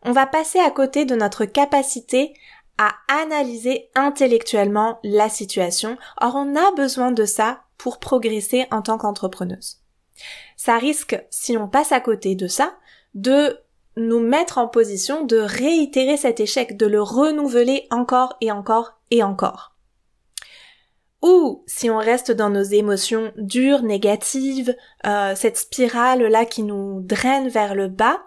on 0.05 0.13
va 0.13 0.27
passer 0.27 0.59
à 0.59 0.71
côté 0.71 1.05
de 1.05 1.15
notre 1.15 1.45
capacité 1.45 2.35
à 2.79 2.93
analyser 3.09 3.91
intellectuellement 3.95 4.99
la 5.03 5.29
situation. 5.29 5.97
Or, 6.21 6.35
on 6.37 6.57
a 6.57 6.73
besoin 6.75 7.13
de 7.13 7.25
ça 7.25 7.63
pour 7.79 7.99
progresser 7.99 8.67
en 8.71 8.83
tant 8.83 8.99
qu'entrepreneuse. 8.99 9.79
Ça 10.57 10.79
risque, 10.79 11.21
si 11.31 11.57
on 11.57 11.69
passe 11.69 11.93
à 11.93 12.01
côté 12.01 12.35
de 12.35 12.47
ça, 12.47 12.75
de 13.15 13.59
nous 13.97 14.21
mettre 14.21 14.59
en 14.59 14.69
position 14.69 15.25
de 15.25 15.37
réitérer 15.37 16.17
cet 16.17 16.41
échec, 16.41 16.77
de 16.77 16.87
le 16.87 17.03
renouveler 17.03 17.87
encore 17.91 18.37
et 18.41 18.51
encore 18.51 18.99
et 19.11 19.23
encore. 19.23 19.72
Ou 21.23 21.63
si 21.67 21.89
on 21.89 21.99
reste 21.99 22.33
dans 22.33 22.51
nos 22.51 22.65
émotions 22.65 23.33
dures, 23.37 23.83
négatives, 23.83 24.75
euh, 25.07 25.35
cette 25.37 25.57
spirale 25.57 26.23
là 26.23 26.45
qui 26.45 26.65
nous 26.65 27.01
draine 27.01 27.49
vers 27.49 27.77
le 27.77 27.87
bas, 27.87 28.19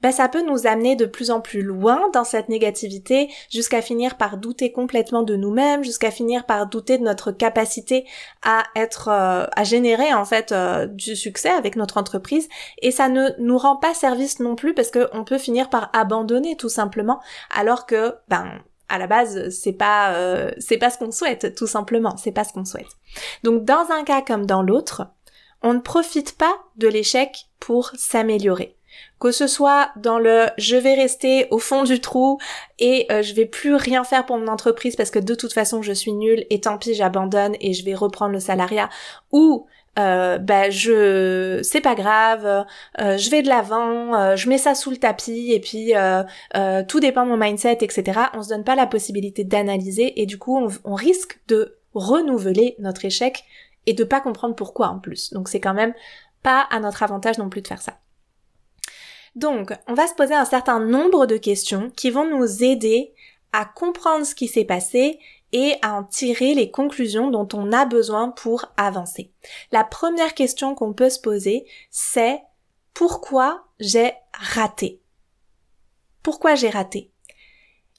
ben 0.00 0.10
ça 0.10 0.28
peut 0.28 0.42
nous 0.42 0.66
amener 0.66 0.96
de 0.96 1.06
plus 1.06 1.30
en 1.30 1.40
plus 1.40 1.62
loin 1.62 2.08
dans 2.12 2.24
cette 2.24 2.48
négativité 2.48 3.30
jusqu'à 3.50 3.82
finir 3.82 4.16
par 4.16 4.36
douter 4.36 4.72
complètement 4.72 5.22
de 5.22 5.36
nous-mêmes, 5.36 5.84
jusqu'à 5.84 6.10
finir 6.10 6.44
par 6.44 6.66
douter 6.66 6.98
de 6.98 7.04
notre 7.04 7.30
capacité 7.30 8.04
à 8.42 8.64
être, 8.74 9.08
euh, 9.08 9.46
à 9.54 9.62
générer 9.62 10.12
en 10.12 10.24
fait 10.24 10.50
euh, 10.50 10.86
du 10.86 11.14
succès 11.14 11.50
avec 11.50 11.76
notre 11.76 11.98
entreprise. 11.98 12.48
Et 12.82 12.90
ça 12.90 13.08
ne 13.08 13.28
nous 13.38 13.58
rend 13.58 13.76
pas 13.76 13.94
service 13.94 14.40
non 14.40 14.56
plus 14.56 14.74
parce 14.74 14.90
qu'on 14.90 15.22
peut 15.24 15.38
finir 15.38 15.70
par 15.70 15.90
abandonner 15.92 16.56
tout 16.56 16.68
simplement 16.68 17.20
alors 17.54 17.86
que 17.86 18.14
ben 18.28 18.60
à 18.90 18.98
la 18.98 19.06
base, 19.06 19.48
c'est 19.50 19.72
pas 19.72 20.14
euh, 20.14 20.50
c'est 20.58 20.76
pas 20.76 20.90
ce 20.90 20.98
qu'on 20.98 21.12
souhaite, 21.12 21.54
tout 21.54 21.66
simplement, 21.66 22.16
c'est 22.16 22.32
pas 22.32 22.44
ce 22.44 22.52
qu'on 22.52 22.64
souhaite. 22.64 22.98
Donc 23.44 23.64
dans 23.64 23.86
un 23.90 24.04
cas 24.04 24.20
comme 24.20 24.44
dans 24.44 24.62
l'autre, 24.62 25.06
on 25.62 25.74
ne 25.74 25.80
profite 25.80 26.36
pas 26.36 26.54
de 26.76 26.88
l'échec 26.88 27.46
pour 27.58 27.92
s'améliorer. 27.96 28.76
Que 29.20 29.30
ce 29.30 29.46
soit 29.46 29.90
dans 29.96 30.18
le 30.18 30.48
je 30.58 30.76
vais 30.76 30.94
rester 30.94 31.46
au 31.50 31.58
fond 31.58 31.84
du 31.84 32.00
trou 32.00 32.38
et 32.78 33.06
euh, 33.12 33.22
je 33.22 33.34
vais 33.34 33.46
plus 33.46 33.74
rien 33.74 34.02
faire 34.02 34.26
pour 34.26 34.36
mon 34.36 34.48
entreprise 34.48 34.96
parce 34.96 35.10
que 35.10 35.18
de 35.18 35.34
toute 35.34 35.52
façon 35.52 35.80
je 35.80 35.92
suis 35.92 36.12
nulle 36.12 36.44
et 36.50 36.60
tant 36.60 36.76
pis 36.76 36.94
j'abandonne 36.94 37.54
et 37.60 37.72
je 37.72 37.84
vais 37.84 37.94
reprendre 37.94 38.32
le 38.32 38.40
salariat 38.40 38.90
ou 39.30 39.66
euh, 39.98 40.38
bah 40.38 40.70
je 40.70 41.60
c'est 41.62 41.80
pas 41.80 41.94
grave, 41.94 42.46
euh, 43.00 43.16
je 43.16 43.30
vais 43.30 43.42
de 43.42 43.48
l'avant, 43.48 44.14
euh, 44.14 44.36
je 44.36 44.48
mets 44.48 44.58
ça 44.58 44.74
sous 44.74 44.90
le 44.90 44.96
tapis 44.96 45.52
et 45.52 45.60
puis 45.60 45.94
euh, 45.96 46.22
tout 46.86 47.00
dépend 47.00 47.24
de 47.24 47.30
mon 47.30 47.36
mindset, 47.36 47.78
etc. 47.80 48.20
On 48.34 48.42
se 48.42 48.48
donne 48.50 48.64
pas 48.64 48.76
la 48.76 48.86
possibilité 48.86 49.42
d'analyser 49.44 50.20
et 50.20 50.26
du 50.26 50.38
coup 50.38 50.56
on, 50.84 50.94
risque 50.94 51.40
de 51.48 51.76
renouveler 51.94 52.76
notre 52.78 53.04
échec 53.04 53.44
et 53.86 53.92
de 53.92 54.04
pas 54.04 54.20
comprendre 54.20 54.54
pourquoi 54.54 54.88
en 54.88 55.00
plus. 55.00 55.32
Donc 55.32 55.48
c'est 55.48 55.60
quand 55.60 55.74
même 55.74 55.94
pas 56.42 56.66
à 56.70 56.78
notre 56.78 57.02
avantage 57.02 57.38
non 57.38 57.48
plus 57.48 57.62
de 57.62 57.68
faire 57.68 57.82
ça. 57.82 57.98
Donc, 59.36 59.72
on 59.86 59.94
va 59.94 60.08
se 60.08 60.14
poser 60.14 60.34
un 60.34 60.44
certain 60.44 60.80
nombre 60.80 61.26
de 61.26 61.36
questions 61.36 61.92
qui 61.94 62.10
vont 62.10 62.28
nous 62.28 62.64
aider 62.64 63.12
à 63.52 63.64
comprendre 63.64 64.26
ce 64.26 64.34
qui 64.34 64.48
s'est 64.48 64.64
passé 64.64 65.20
et 65.52 65.76
à 65.82 65.94
en 65.94 66.04
tirer 66.04 66.54
les 66.54 66.70
conclusions 66.70 67.30
dont 67.30 67.48
on 67.54 67.72
a 67.72 67.84
besoin 67.84 68.30
pour 68.30 68.66
avancer. 68.76 69.32
La 69.72 69.84
première 69.84 70.34
question 70.34 70.74
qu'on 70.74 70.92
peut 70.92 71.10
se 71.10 71.20
poser, 71.20 71.66
c'est 71.90 72.40
pourquoi 72.94 73.64
j'ai 73.78 74.12
raté? 74.32 75.00
Pourquoi 76.22 76.54
j'ai 76.54 76.70
raté? 76.70 77.09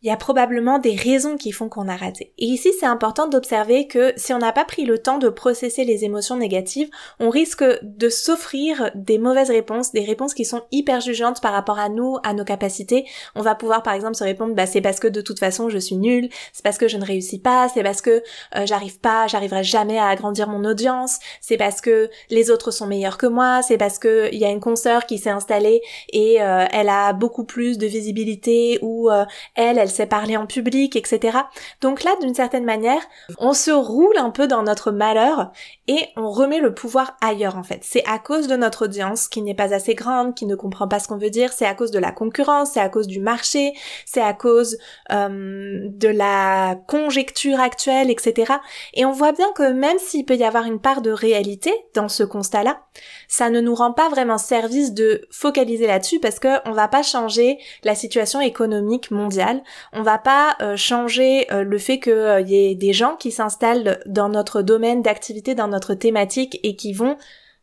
Il 0.04 0.08
y 0.08 0.12
a 0.12 0.18
probablement 0.18 0.80
des 0.80 0.96
raisons 0.96 1.38
qui 1.38 1.52
font 1.52 1.70
qu'on 1.70 1.88
a 1.88 1.96
raté. 1.96 2.34
Et 2.40 2.46
ici, 2.46 2.72
c'est 2.80 2.88
important 2.88 3.28
d'observer 3.28 3.88
que 3.88 4.14
si 4.16 4.34
on 4.34 4.40
n'a 4.40 4.52
pas 4.52 4.66
pris 4.66 4.86
le 4.86 4.98
temps 4.98 5.20
de 5.20 5.30
processer 5.30 5.84
les 5.84 6.04
émotions 6.06 6.38
négatives, 6.38 6.90
on 7.20 7.30
risque 7.30 7.64
de 7.84 8.10
s'offrir 8.10 8.90
des 8.96 9.20
mauvaises 9.20 9.52
réponses, 9.52 9.92
des 9.92 10.04
réponses 10.04 10.34
qui 10.34 10.44
sont 10.44 10.64
hyper 10.72 11.02
jugeantes 11.02 11.40
par 11.40 11.54
rapport 11.54 11.78
à 11.78 11.90
nous, 11.90 12.18
à 12.24 12.34
nos 12.34 12.44
capacités. 12.44 13.06
On 13.36 13.44
va 13.44 13.54
pouvoir 13.54 13.84
par 13.84 13.94
exemple 13.94 14.16
se 14.16 14.24
répondre 14.24 14.56
bah 14.56 14.66
c'est 14.66 14.82
parce 14.82 15.00
que 15.00 15.08
de 15.08 15.22
toute 15.22 15.40
façon 15.40 15.70
je 15.70 15.78
suis 15.78 15.98
nulle, 15.98 16.30
c'est 16.52 16.64
parce 16.64 16.80
que 16.80 16.88
je 16.88 16.98
ne 16.98 17.06
réussis 17.06 17.40
pas, 17.40 17.70
c'est 17.70 17.84
parce 17.84 18.02
que 18.02 18.24
euh, 18.56 18.66
j'arrive 18.66 19.00
pas, 19.00 19.28
j'arriverai 19.28 19.64
jamais 19.64 20.00
à 20.00 20.08
agrandir 20.08 20.48
mon 20.48 20.66
audience, 20.66 21.20
c'est 21.42 21.58
parce 21.58 21.80
que 21.80 22.10
les 22.32 22.50
autres 22.50 22.72
sont 22.72 22.88
meilleurs 22.88 23.20
que 23.20 23.28
moi, 23.28 23.62
c'est 23.62 23.78
parce 23.78 24.00
que 24.00 24.30
il 24.32 24.40
y 24.40 24.46
a 24.46 24.50
une 24.50 24.60
consoeur 24.60 25.06
qui 25.06 25.20
s'est 25.20 25.30
installée 25.30 25.82
et 26.12 26.42
euh, 26.42 26.66
elle 26.72 26.90
a 26.90 27.14
beaucoup 27.14 27.44
plus 27.44 27.78
de 27.78 27.86
visibilité 27.86 28.80
ou 28.82 29.12
euh, 29.12 29.26
elle 29.54 29.78
elle 29.78 29.91
sait 29.92 30.08
parler 30.08 30.38
en 30.38 30.48
public, 30.48 30.96
etc. 30.96 31.38
Donc 31.82 32.04
là, 32.04 32.12
d'une 32.22 32.34
certaine 32.34 32.66
manière, 32.66 33.02
on 33.38 33.54
se 33.54 33.72
roule 33.72 34.18
un 34.18 34.32
peu 34.32 34.48
dans 34.48 34.64
notre 34.64 34.92
malheur 34.92 35.52
et 35.88 36.08
on 36.16 36.32
remet 36.32 36.60
le 36.60 36.74
pouvoir 36.74 37.18
ailleurs 37.22 37.58
en 37.58 37.64
fait. 37.64 37.80
C'est 37.84 38.04
à 38.08 38.20
cause 38.20 38.48
de 38.48 38.56
notre 38.56 38.86
audience 38.86 39.28
qui 39.28 39.42
n'est 39.42 39.54
pas 39.54 39.74
assez 39.74 39.94
grande, 39.94 40.36
qui 40.36 40.46
ne 40.46 40.56
comprend 40.56 40.88
pas 40.88 41.00
ce 41.00 41.08
qu'on 41.08 41.18
veut 41.18 41.30
dire, 41.30 41.54
c'est 41.54 41.66
à 41.66 41.76
cause 41.76 41.92
de 41.92 42.00
la 42.00 42.12
concurrence, 42.12 42.72
c'est 42.74 42.80
à 42.80 42.90
cause 42.90 43.08
du 43.08 43.20
marché, 43.20 43.74
c'est 44.06 44.22
à 44.22 44.34
cause 44.34 44.78
euh, 45.12 45.88
de 45.90 46.08
la 46.08 46.76
conjecture 46.88 47.60
actuelle, 47.60 48.10
etc. 48.10 48.54
Et 48.94 49.06
on 49.06 49.12
voit 49.12 49.32
bien 49.32 49.52
que 49.54 49.72
même 49.72 50.00
s'il 50.00 50.26
peut 50.26 50.36
y 50.36 50.44
avoir 50.44 50.66
une 50.66 50.80
part 50.80 51.02
de 51.02 51.12
réalité 51.12 51.74
dans 51.94 52.10
ce 52.10 52.24
constat-là, 52.24 52.82
ça 53.28 53.50
ne 53.50 53.62
nous 53.62 53.76
rend 53.76 53.94
pas 53.94 54.10
vraiment 54.10 54.38
service 54.38 54.94
de 54.94 55.28
focaliser 55.32 55.88
là-dessus 55.88 56.20
parce 56.20 56.40
que 56.40 56.68
on 56.70 56.72
va 56.72 56.88
pas 56.88 57.04
changer 57.04 57.58
la 57.84 57.96
situation 57.96 58.42
économique 58.42 59.12
mondiale, 59.12 59.62
on 59.94 60.02
va 60.02 60.18
pas 60.18 60.56
euh, 60.62 60.76
changer 60.76 61.52
euh, 61.52 61.64
le 61.64 61.78
fait 61.78 62.00
qu'il 62.00 62.46
y 62.48 62.56
ait 62.56 62.76
des 62.76 62.94
gens 62.94 63.16
qui 63.16 63.32
s'installent 63.32 64.00
dans 64.06 64.30
notre 64.30 64.62
domaine 64.62 65.02
d'activité, 65.02 65.56
dans 65.56 65.68
notre 65.68 65.94
thématique 65.94 66.60
et 66.64 66.76
qui 66.76 66.94
vont 66.94 67.18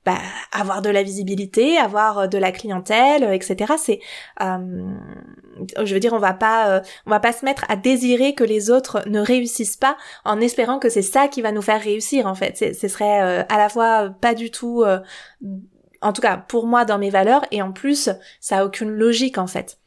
bah, 0.04 0.18
avoir 0.52 0.80
de 0.80 0.90
la 0.90 1.02
visibilité, 1.02 1.78
avoir 1.78 2.18
euh, 2.18 2.26
de 2.26 2.38
la 2.38 2.52
clientèle, 2.52 3.24
etc. 3.32 3.74
C'est, 3.78 4.00
je 4.40 5.94
veux 5.94 6.00
dire, 6.00 6.12
on 6.12 6.18
va 6.18 6.34
pas, 6.34 6.82
on 7.06 7.10
va 7.10 7.20
pas 7.20 7.32
se 7.32 7.44
mettre 7.44 7.64
à 7.68 7.76
désirer 7.76 8.34
que 8.34 8.44
les 8.44 8.70
autres 8.70 9.02
ne 9.06 9.20
réussissent 9.20 9.76
pas 9.76 9.96
en 10.24 10.40
espérant 10.40 10.78
que 10.78 10.88
c'est 10.88 11.02
ça 11.02 11.28
qui 11.28 11.42
va 11.42 11.52
nous 11.52 11.62
faire 11.62 11.80
réussir. 11.80 12.26
En 12.26 12.34
fait, 12.34 12.74
ce 12.74 12.88
serait 12.88 13.44
à 13.48 13.58
la 13.58 13.68
fois 13.68 14.10
pas 14.20 14.34
du 14.34 14.50
tout, 14.50 14.84
en 16.00 16.12
tout 16.12 16.22
cas 16.22 16.36
pour 16.36 16.66
moi 16.66 16.84
dans 16.84 16.98
mes 16.98 17.10
valeurs, 17.10 17.44
et 17.50 17.60
en 17.60 17.72
plus 17.72 18.08
ça 18.40 18.58
a 18.58 18.64
aucune 18.64 18.90
logique 18.90 19.36
en 19.36 19.46
fait 19.46 19.78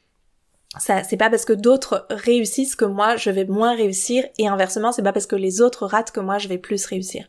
ça 0.77 1.03
c'est 1.03 1.17
pas 1.17 1.29
parce 1.29 1.45
que 1.45 1.53
d'autres 1.53 2.05
réussissent 2.09 2.75
que 2.75 2.85
moi 2.85 3.17
je 3.17 3.29
vais 3.29 3.45
moins 3.45 3.75
réussir 3.75 4.23
et 4.37 4.47
inversement 4.47 4.91
c'est 4.91 5.03
pas 5.03 5.13
parce 5.13 5.27
que 5.27 5.35
les 5.35 5.61
autres 5.61 5.85
ratent 5.85 6.11
que 6.11 6.19
moi 6.19 6.37
je 6.37 6.47
vais 6.47 6.57
plus 6.57 6.85
réussir. 6.85 7.25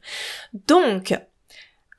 Donc 0.68 1.14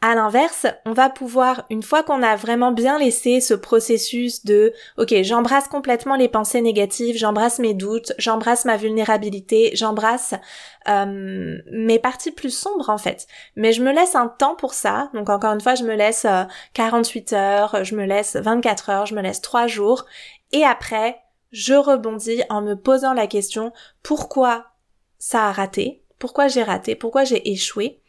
à 0.04 0.16
l'inverse, 0.16 0.66
on 0.86 0.92
va 0.92 1.10
pouvoir, 1.10 1.66
une 1.70 1.82
fois 1.82 2.04
qu'on 2.04 2.24
a 2.24 2.36
vraiment 2.36 2.74
bien 2.74 3.00
laissé 3.00 3.40
ce 3.40 3.54
processus 3.54 4.44
de 4.44 4.74
ok, 4.98 5.16
j'embrasse 5.22 5.70
complètement 5.70 6.18
les 6.18 6.28
pensées 6.28 6.60
négatives, 6.60 7.16
j'embrasse 7.16 7.60
mes 7.60 7.74
doutes, 7.74 8.12
j'embrasse 8.18 8.66
ma 8.66 8.76
vulnérabilité, 8.76 9.72
j'embrasse 9.76 10.34
euh, 10.90 11.58
mes 11.72 12.00
parties 12.00 12.32
plus 12.32 12.54
sombres 12.54 12.90
en 12.90 12.98
fait. 12.98 13.28
Mais 13.56 13.72
je 13.72 13.82
me 13.82 13.94
laisse 13.94 14.14
un 14.16 14.28
temps 14.28 14.56
pour 14.56 14.74
ça. 14.74 15.10
Donc 15.14 15.30
encore 15.30 15.54
une 15.54 15.62
fois, 15.62 15.76
je 15.76 15.86
me 15.86 15.96
laisse 15.96 16.28
48 16.74 17.32
euh, 17.32 17.36
heures, 17.38 17.86
je 17.86 17.96
me 17.96 18.04
laisse 18.04 18.36
24 18.36 18.90
heures, 18.90 19.06
je 19.06 19.16
me 19.16 19.22
laisse 19.22 19.40
3 19.40 19.68
jours. 19.68 20.04
Et 20.52 20.66
après, 20.66 21.24
je 21.54 21.76
rebondis 21.76 22.44
en 22.50 22.62
me 22.62 22.74
posant 22.74 23.14
la 23.14 23.28
question 23.28 23.72
pourquoi 24.02 24.66
ça 25.20 25.46
a 25.46 25.52
raté, 25.54 26.04
pourquoi 26.20 26.50
j'ai 26.50 26.64
raté, 26.64 26.96
pourquoi 26.96 27.24
j'ai 27.24 27.50
échoué? 27.50 28.02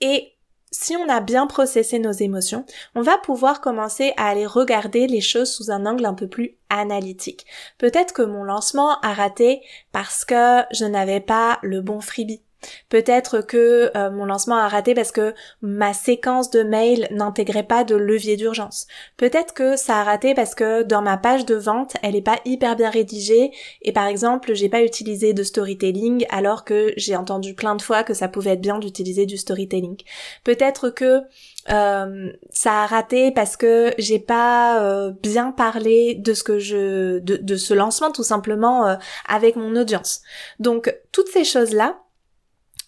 Et 0.00 0.32
si 0.70 0.96
on 0.96 1.08
a 1.08 1.20
bien 1.20 1.46
processé 1.46 1.98
nos 1.98 2.12
émotions, 2.12 2.64
on 2.94 3.02
va 3.02 3.18
pouvoir 3.18 3.60
commencer 3.60 4.12
à 4.16 4.28
aller 4.28 4.46
regarder 4.46 5.06
les 5.06 5.20
choses 5.20 5.52
sous 5.52 5.70
un 5.70 5.84
angle 5.84 6.06
un 6.06 6.14
peu 6.14 6.28
plus 6.28 6.56
analytique. 6.70 7.46
Peut-être 7.78 8.14
que 8.14 8.22
mon 8.22 8.44
lancement 8.44 9.00
a 9.00 9.12
raté 9.12 9.62
parce 9.92 10.24
que 10.24 10.62
je 10.72 10.84
n'avais 10.84 11.20
pas 11.20 11.58
le 11.62 11.80
bon 11.80 12.00
freebie. 12.00 12.42
Peut-être 12.88 13.40
que 13.40 13.90
euh, 13.96 14.10
mon 14.10 14.24
lancement 14.24 14.56
a 14.56 14.68
raté 14.68 14.94
parce 14.94 15.12
que 15.12 15.34
ma 15.62 15.92
séquence 15.92 16.50
de 16.50 16.62
mail 16.62 17.08
n'intégrait 17.10 17.62
pas 17.62 17.84
de 17.84 17.94
levier 17.94 18.36
d'urgence. 18.36 18.86
Peut-être 19.16 19.54
que 19.54 19.76
ça 19.76 19.96
a 19.96 20.04
raté 20.04 20.34
parce 20.34 20.54
que 20.54 20.82
dans 20.82 21.02
ma 21.02 21.16
page 21.16 21.44
de 21.44 21.54
vente, 21.54 21.96
elle 22.02 22.12
n'est 22.12 22.22
pas 22.22 22.38
hyper 22.44 22.76
bien 22.76 22.90
rédigée 22.90 23.50
et 23.82 23.92
par 23.92 24.06
exemple, 24.06 24.54
j'ai 24.54 24.68
pas 24.68 24.82
utilisé 24.82 25.32
de 25.32 25.42
storytelling 25.42 26.26
alors 26.30 26.64
que 26.64 26.92
j'ai 26.96 27.16
entendu 27.16 27.54
plein 27.54 27.74
de 27.74 27.82
fois 27.82 28.02
que 28.02 28.14
ça 28.14 28.28
pouvait 28.28 28.52
être 28.52 28.60
bien 28.60 28.78
d'utiliser 28.78 29.26
du 29.26 29.36
storytelling. 29.36 29.96
Peut-être 30.44 30.90
que 30.90 31.22
euh, 31.70 32.32
ça 32.50 32.82
a 32.82 32.86
raté 32.86 33.32
parce 33.32 33.56
que 33.56 33.92
j'ai 33.98 34.20
pas 34.20 34.80
euh, 34.80 35.12
bien 35.22 35.50
parlé 35.50 36.14
de 36.14 36.34
ce 36.34 36.44
que 36.44 36.58
je 36.58 37.18
de, 37.18 37.36
de 37.36 37.56
ce 37.56 37.74
lancement 37.74 38.12
tout 38.12 38.22
simplement 38.22 38.96
avec 39.28 39.56
mon 39.56 39.74
audience. 39.76 40.22
Donc 40.60 40.94
toutes 41.12 41.28
ces 41.28 41.44
choses 41.44 41.72
là 41.72 41.98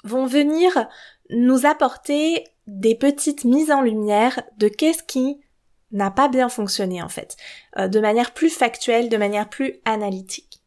vont 0.05 0.27
venir 0.27 0.89
nous 1.31 1.67
apporter 1.67 2.45
des 2.67 2.95
petites 2.95 3.45
mises 3.45 3.71
en 3.71 3.81
lumière 3.81 4.43
de 4.59 4.69
qu'est-ce 4.69 5.03
qui 5.03 5.41
n'a 5.91 6.11
pas 6.11 6.29
bien 6.29 6.49
fonctionné 6.49 7.03
en 7.03 7.09
fait, 7.09 7.37
euh, 7.79 7.89
de 7.89 8.01
manière 8.01 8.35
plus 8.35 8.51
factuelle, 8.51 9.09
de 9.09 9.17
manière 9.17 9.49
plus 9.49 9.81
analytique. 9.85 10.63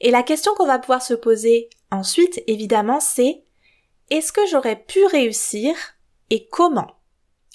Et 0.00 0.10
la 0.10 0.22
question 0.22 0.54
qu'on 0.54 0.66
va 0.66 0.78
pouvoir 0.78 1.02
se 1.02 1.14
poser 1.14 1.68
ensuite, 1.90 2.42
évidemment, 2.46 3.00
c'est 3.00 3.42
est-ce 4.10 4.32
que 4.32 4.46
j'aurais 4.46 4.76
pu 4.76 5.04
réussir 5.06 5.74
et 6.30 6.46
comment? 6.48 6.92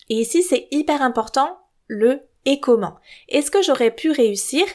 Et 0.10 0.15
ici, 0.15 0.44
c'est 0.44 0.67
hyper 0.72 1.01
important, 1.01 1.58
le 1.88 2.22
et 2.46 2.60
comment. 2.60 2.96
Est-ce 3.27 3.50
que 3.50 3.62
j'aurais 3.62 3.91
pu 3.91 4.12
réussir 4.12 4.65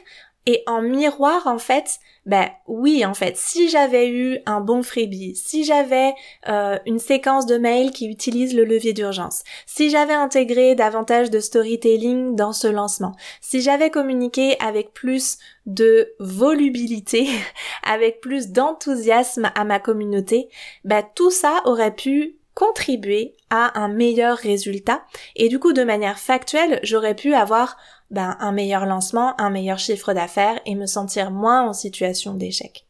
et 0.47 0.63
en 0.67 0.81
miroir, 0.81 1.47
en 1.47 1.59
fait, 1.59 1.99
ben 2.25 2.49
oui, 2.67 3.05
en 3.05 3.13
fait, 3.13 3.37
si 3.37 3.69
j'avais 3.69 4.09
eu 4.09 4.39
un 4.47 4.61
bon 4.61 4.83
freebie, 4.83 5.37
si 5.37 5.65
j'avais 5.65 6.15
euh, 6.49 6.79
une 6.87 6.99
séquence 6.99 7.45
de 7.45 7.59
mails 7.59 7.91
qui 7.91 8.09
utilise 8.09 8.55
le 8.55 8.65
levier 8.65 8.93
d'urgence, 8.93 9.43
si 9.67 9.91
j'avais 9.91 10.15
intégré 10.15 10.75
davantage 10.75 11.31
de 11.31 11.41
storytelling 11.41 12.37
dans 12.37 12.53
ce 12.53 12.69
lancement, 12.69 13.15
si 13.41 13.61
j'avais 13.61 13.91
communiqué 13.91 14.57
avec 14.61 14.95
plus 14.95 15.39
de 15.67 16.15
volubilité, 16.21 17.29
avec 17.83 18.21
plus 18.21 18.49
d'enthousiasme 18.49 19.51
à 19.55 19.65
ma 19.65 19.79
communauté, 19.79 20.49
ben 20.85 21.05
tout 21.15 21.31
ça 21.31 21.61
aurait 21.65 21.95
pu 21.95 22.37
contribuer 22.55 23.35
à 23.49 23.79
un 23.81 23.89
meilleur 23.89 24.37
résultat. 24.37 25.03
Et 25.37 25.49
du 25.49 25.59
coup 25.59 25.73
de 25.73 25.85
manière 25.85 26.19
factuelle 26.19 26.81
j'aurais 26.83 27.15
pu 27.15 27.35
avoir 27.35 27.77
ben, 28.11 28.37
un 28.41 28.53
meilleur 28.53 28.87
lancement, 28.87 29.41
un 29.41 29.51
meilleur 29.51 29.79
chiffre 29.79 30.13
d'affaires 30.13 30.61
et 30.67 30.75
me 30.75 30.87
sentir 30.87 31.31
moins 31.31 31.63
en 31.63 31.73
situation 31.73 32.35
d'échec. 32.35 32.87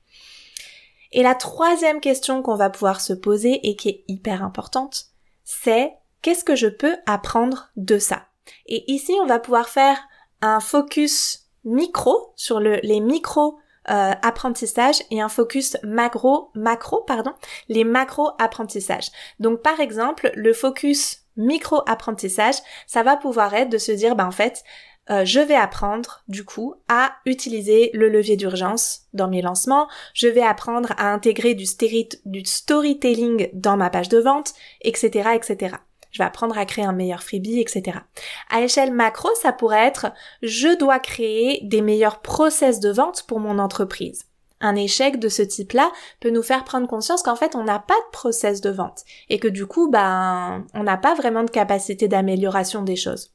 Et 1.13 1.23
la 1.23 1.35
troisième 1.35 2.01
question 2.01 2.43
qu'on 2.43 2.55
va 2.55 2.71
pouvoir 2.71 3.01
se 3.01 3.13
poser 3.13 3.69
et 3.69 3.77
qui 3.77 3.89
est 3.89 4.05
hyper 4.09 4.45
importante, 4.45 5.07
c'est 5.45 5.93
qu'est-ce 6.23 6.45
que 6.45 6.55
je 6.55 6.69
peux 6.69 6.97
apprendre 7.07 7.71
de 7.77 7.99
ça? 7.99 8.27
Et 8.67 8.91
ici, 8.93 9.13
on 9.23 9.27
va 9.27 9.39
pouvoir 9.39 9.69
faire 9.69 9.99
un 10.41 10.61
focus 10.61 11.49
micro 11.65 12.33
sur 12.37 12.61
le, 12.61 12.77
les 12.83 13.01
micro 13.01 13.59
euh, 13.91 14.13
apprentissages 14.23 15.03
et 15.11 15.21
un 15.21 15.29
focus 15.29 15.77
macro, 15.83 16.51
macro, 16.55 17.03
pardon, 17.03 17.33
les 17.69 17.85
macro 17.85 18.31
apprentissages. 18.39 19.11
Donc 19.41 19.63
par 19.63 19.81
exemple, 19.81 20.31
le 20.35 20.53
focus 20.53 21.25
micro 21.37 21.83
apprentissage, 21.87 22.57
ça 22.87 23.03
va 23.03 23.17
pouvoir 23.17 23.55
être 23.55 23.71
de 23.71 23.79
se 23.79 23.93
dire, 23.93 24.17
ben 24.17 24.27
en 24.27 24.33
fait, 24.33 24.65
euh, 25.11 25.25
je 25.25 25.41
vais 25.41 25.57
apprendre 25.57 26.23
du 26.29 26.45
coup 26.45 26.75
à 26.89 27.13
utiliser 27.27 27.91
le 27.95 28.09
levier 28.09 28.37
d'urgence 28.37 29.03
dans 29.13 29.29
mes 29.29 29.43
lancements, 29.43 29.89
je 30.15 30.29
vais 30.29 30.43
apprendre 30.43 30.93
à 30.99 31.13
intégrer 31.13 31.55
du, 31.55 31.67
storytelling 32.45 33.49
dans 33.53 33.77
ma 33.77 33.91
page 33.91 34.09
de 34.09 34.19
vente, 34.19 34.55
etc., 34.83 35.31
etc. 35.35 35.77
Je 36.13 36.19
vais 36.19 36.25
apprendre 36.27 36.59
à 36.59 36.65
créer 36.65 36.85
un 36.85 36.93
meilleur 36.93 37.23
freebie, 37.23 37.61
etc. 37.61 37.99
À 38.51 38.63
échelle 38.63 38.93
macro, 38.93 39.29
ça 39.41 39.53
pourrait 39.53 39.87
être 39.87 40.13
je 40.43 40.77
dois 40.77 40.99
créer 40.99 41.61
des 41.63 41.83
meilleurs 41.83 42.21
process 42.21 42.81
de 42.81 42.91
vente 42.91 43.25
pour 43.27 43.41
mon 43.41 43.59
entreprise. 43.59 44.27
Un 44.61 44.77
échec 44.77 45.19
de 45.19 45.29
ce 45.29 45.43
type-là 45.43 45.91
peut 46.21 46.31
nous 46.31 46.43
faire 46.43 46.65
prendre 46.65 46.87
conscience 46.87 47.23
qu'en 47.23 47.37
fait 47.37 47.57
on 47.57 47.65
n'a 47.65 47.79
pas 47.79 47.95
de 47.95 48.11
process 48.13 48.61
de 48.61 48.71
vente 48.71 49.05
et 49.29 49.39
que 49.39 49.49
du 49.49 49.67
coup 49.67 49.89
ben 49.89 50.67
on 50.75 50.83
n'a 50.83 50.99
pas 50.99 51.15
vraiment 51.15 51.45
de 51.45 51.51
capacité 51.51 52.09
d'amélioration 52.09 52.83
des 52.83 52.97
choses. 52.97 53.33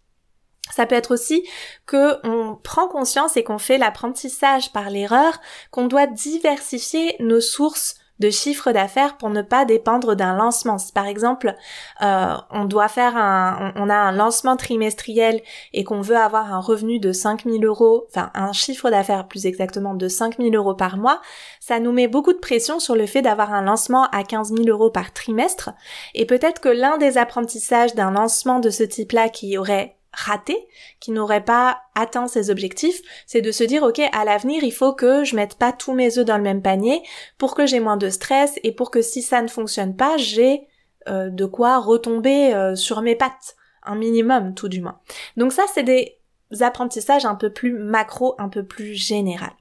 Ça 0.71 0.85
peut 0.85 0.95
être 0.95 1.13
aussi 1.13 1.47
que 1.85 2.25
on 2.27 2.55
prend 2.55 2.87
conscience 2.87 3.37
et 3.37 3.43
qu'on 3.43 3.59
fait 3.59 3.77
l'apprentissage 3.77 4.71
par 4.71 4.89
l'erreur, 4.89 5.39
qu'on 5.71 5.87
doit 5.87 6.07
diversifier 6.07 7.15
nos 7.19 7.41
sources 7.41 7.95
de 8.19 8.29
chiffre 8.29 8.71
d'affaires 8.71 9.17
pour 9.17 9.29
ne 9.29 9.41
pas 9.41 9.65
dépendre 9.65 10.15
d'un 10.15 10.35
lancement. 10.35 10.77
Si 10.77 10.91
par 10.93 11.05
exemple 11.05 11.53
euh, 12.01 12.33
on 12.49 12.65
doit 12.65 12.87
faire 12.87 13.17
un, 13.17 13.73
on, 13.75 13.89
a 13.89 13.95
un 13.95 14.11
lancement 14.11 14.55
trimestriel 14.55 15.41
et 15.73 15.83
qu'on 15.83 16.01
veut 16.01 16.15
avoir 16.15 16.53
un 16.53 16.59
revenu 16.59 16.99
de 16.99 17.11
5000 17.11 17.65
euros, 17.65 18.05
enfin 18.09 18.31
un 18.33 18.53
chiffre 18.53 18.89
d'affaires 18.89 19.27
plus 19.27 19.45
exactement 19.45 19.95
de 19.95 20.07
5000 20.07 20.55
euros 20.55 20.75
par 20.75 20.97
mois, 20.97 21.21
ça 21.59 21.79
nous 21.79 21.91
met 21.91 22.07
beaucoup 22.07 22.33
de 22.33 22.39
pression 22.39 22.79
sur 22.79 22.95
le 22.95 23.05
fait 23.05 23.21
d'avoir 23.21 23.53
un 23.53 23.63
lancement 23.63 24.05
à 24.11 24.23
15 24.23 24.53
000 24.53 24.69
euros 24.69 24.89
par 24.89 25.11
trimestre. 25.11 25.71
Et 26.13 26.25
peut-être 26.25 26.61
que 26.61 26.69
l'un 26.69 26.97
des 26.97 27.17
apprentissages 27.17 27.95
d'un 27.95 28.11
lancement 28.11 28.59
de 28.59 28.69
ce 28.69 28.83
type-là 28.83 29.29
qui 29.29 29.57
aurait 29.57 29.97
raté, 30.15 30.67
qui 30.99 31.11
n'aurait 31.11 31.43
pas 31.43 31.81
atteint 31.93 32.27
ses 32.27 32.49
objectifs, 32.49 33.01
c'est 33.25 33.41
de 33.41 33.51
se 33.51 33.63
dire 33.63 33.83
ok 33.83 34.01
à 34.11 34.25
l'avenir 34.25 34.63
il 34.63 34.73
faut 34.73 34.93
que 34.93 35.23
je 35.23 35.35
mette 35.35 35.55
pas 35.55 35.71
tous 35.71 35.93
mes 35.93 36.17
œufs 36.17 36.25
dans 36.25 36.37
le 36.37 36.43
même 36.43 36.61
panier 36.61 37.03
pour 37.37 37.55
que 37.55 37.65
j'ai 37.65 37.79
moins 37.79 37.97
de 37.97 38.09
stress 38.09 38.59
et 38.63 38.71
pour 38.71 38.91
que 38.91 39.01
si 39.01 39.21
ça 39.21 39.41
ne 39.41 39.47
fonctionne 39.47 39.95
pas 39.95 40.17
j'ai 40.17 40.67
euh, 41.07 41.29
de 41.29 41.45
quoi 41.45 41.79
retomber 41.79 42.53
euh, 42.53 42.75
sur 42.75 43.01
mes 43.01 43.15
pattes 43.15 43.55
un 43.83 43.95
minimum 43.95 44.55
tout 44.55 44.69
du 44.69 44.81
moins. 44.81 44.99
Donc 45.37 45.53
ça 45.53 45.63
c'est 45.73 45.83
des 45.83 46.17
apprentissages 46.61 47.25
un 47.25 47.35
peu 47.35 47.51
plus 47.51 47.73
macro, 47.73 48.35
un 48.39 48.49
peu 48.49 48.65
plus 48.65 48.95
général. 48.95 49.51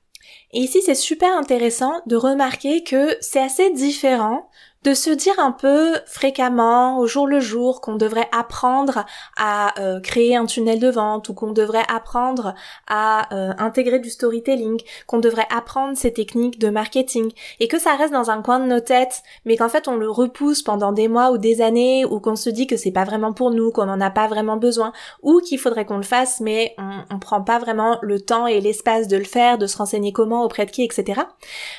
Et 0.53 0.61
ici 0.61 0.81
c'est 0.83 0.95
super 0.95 1.37
intéressant 1.37 2.01
de 2.07 2.17
remarquer 2.17 2.83
que 2.83 3.17
c'est 3.21 3.43
assez 3.43 3.71
différent 3.71 4.49
de 4.85 4.93
se 4.93 5.09
dire 5.09 5.35
un 5.39 5.51
peu 5.51 5.95
fréquemment, 6.07 6.99
au 6.99 7.07
jour 7.07 7.27
le 7.27 7.41
jour, 7.41 7.81
qu'on 7.81 7.97
devrait 7.97 8.29
apprendre 8.33 9.07
à 9.39 9.81
euh, 9.81 9.99
créer 9.99 10.37
un 10.37 10.45
tunnel 10.45 10.79
de 10.79 10.91
vente 10.91 11.31
ou 11.31 11.35
qu'on 11.35 11.53
devrait 11.53 11.87
apprendre 11.93 12.55
à 12.87 13.35
euh, 13.35 13.55
intégrer 13.59 13.99
du 13.99 14.11
storytelling, 14.11 14.83
qu'on 15.07 15.21
devrait 15.21 15.47
apprendre 15.51 15.97
ces 15.97 16.13
techniques 16.13 16.59
de 16.59 16.69
marketing 16.69 17.33
et 17.61 17.69
que 17.69 17.79
ça 17.79 17.97
reste 17.97 18.13
dans 18.13 18.31
un 18.31 18.43
coin 18.43 18.61
de 18.61 18.67
nos 18.67 18.81
têtes, 18.81 19.23
mais 19.47 19.57
qu'en 19.57 19.71
fait 19.71 19.89
on 19.89 19.97
le 19.97 20.11
repousse 20.11 20.63
pendant 20.63 20.93
des 20.93 21.09
mois 21.09 21.31
ou 21.31 21.39
des 21.39 21.63
années 21.63 22.05
ou 22.05 22.21
qu'on 22.21 22.37
se 22.37 22.51
dit 22.51 22.67
que 22.67 22.77
c'est 22.77 22.93
pas 22.93 23.05
vraiment 23.05 23.33
pour 23.33 23.51
nous, 23.51 23.73
qu'on 23.73 23.89
en 23.89 24.03
a 24.03 24.11
pas 24.11 24.27
vraiment 24.27 24.59
besoin 24.59 24.93
ou 25.23 25.41
qu'il 25.41 25.59
faudrait 25.59 25.87
qu'on 25.87 25.97
le 25.97 26.03
fasse 26.03 26.41
mais 26.41 26.75
on, 26.77 27.15
on 27.15 27.19
prend 27.19 27.43
pas 27.43 27.59
vraiment 27.59 27.99
le 28.03 28.21
temps 28.21 28.47
et 28.47 28.61
l'espace 28.61 29.09
de 29.09 29.17
le 29.17 29.25
faire, 29.25 29.57
de 29.57 29.67
se 29.67 29.79
renseigner 29.79 30.13
comment, 30.13 30.45
auprès 30.45 30.67
de 30.67 30.71
qui, 30.71 30.85
etc. 30.85 31.23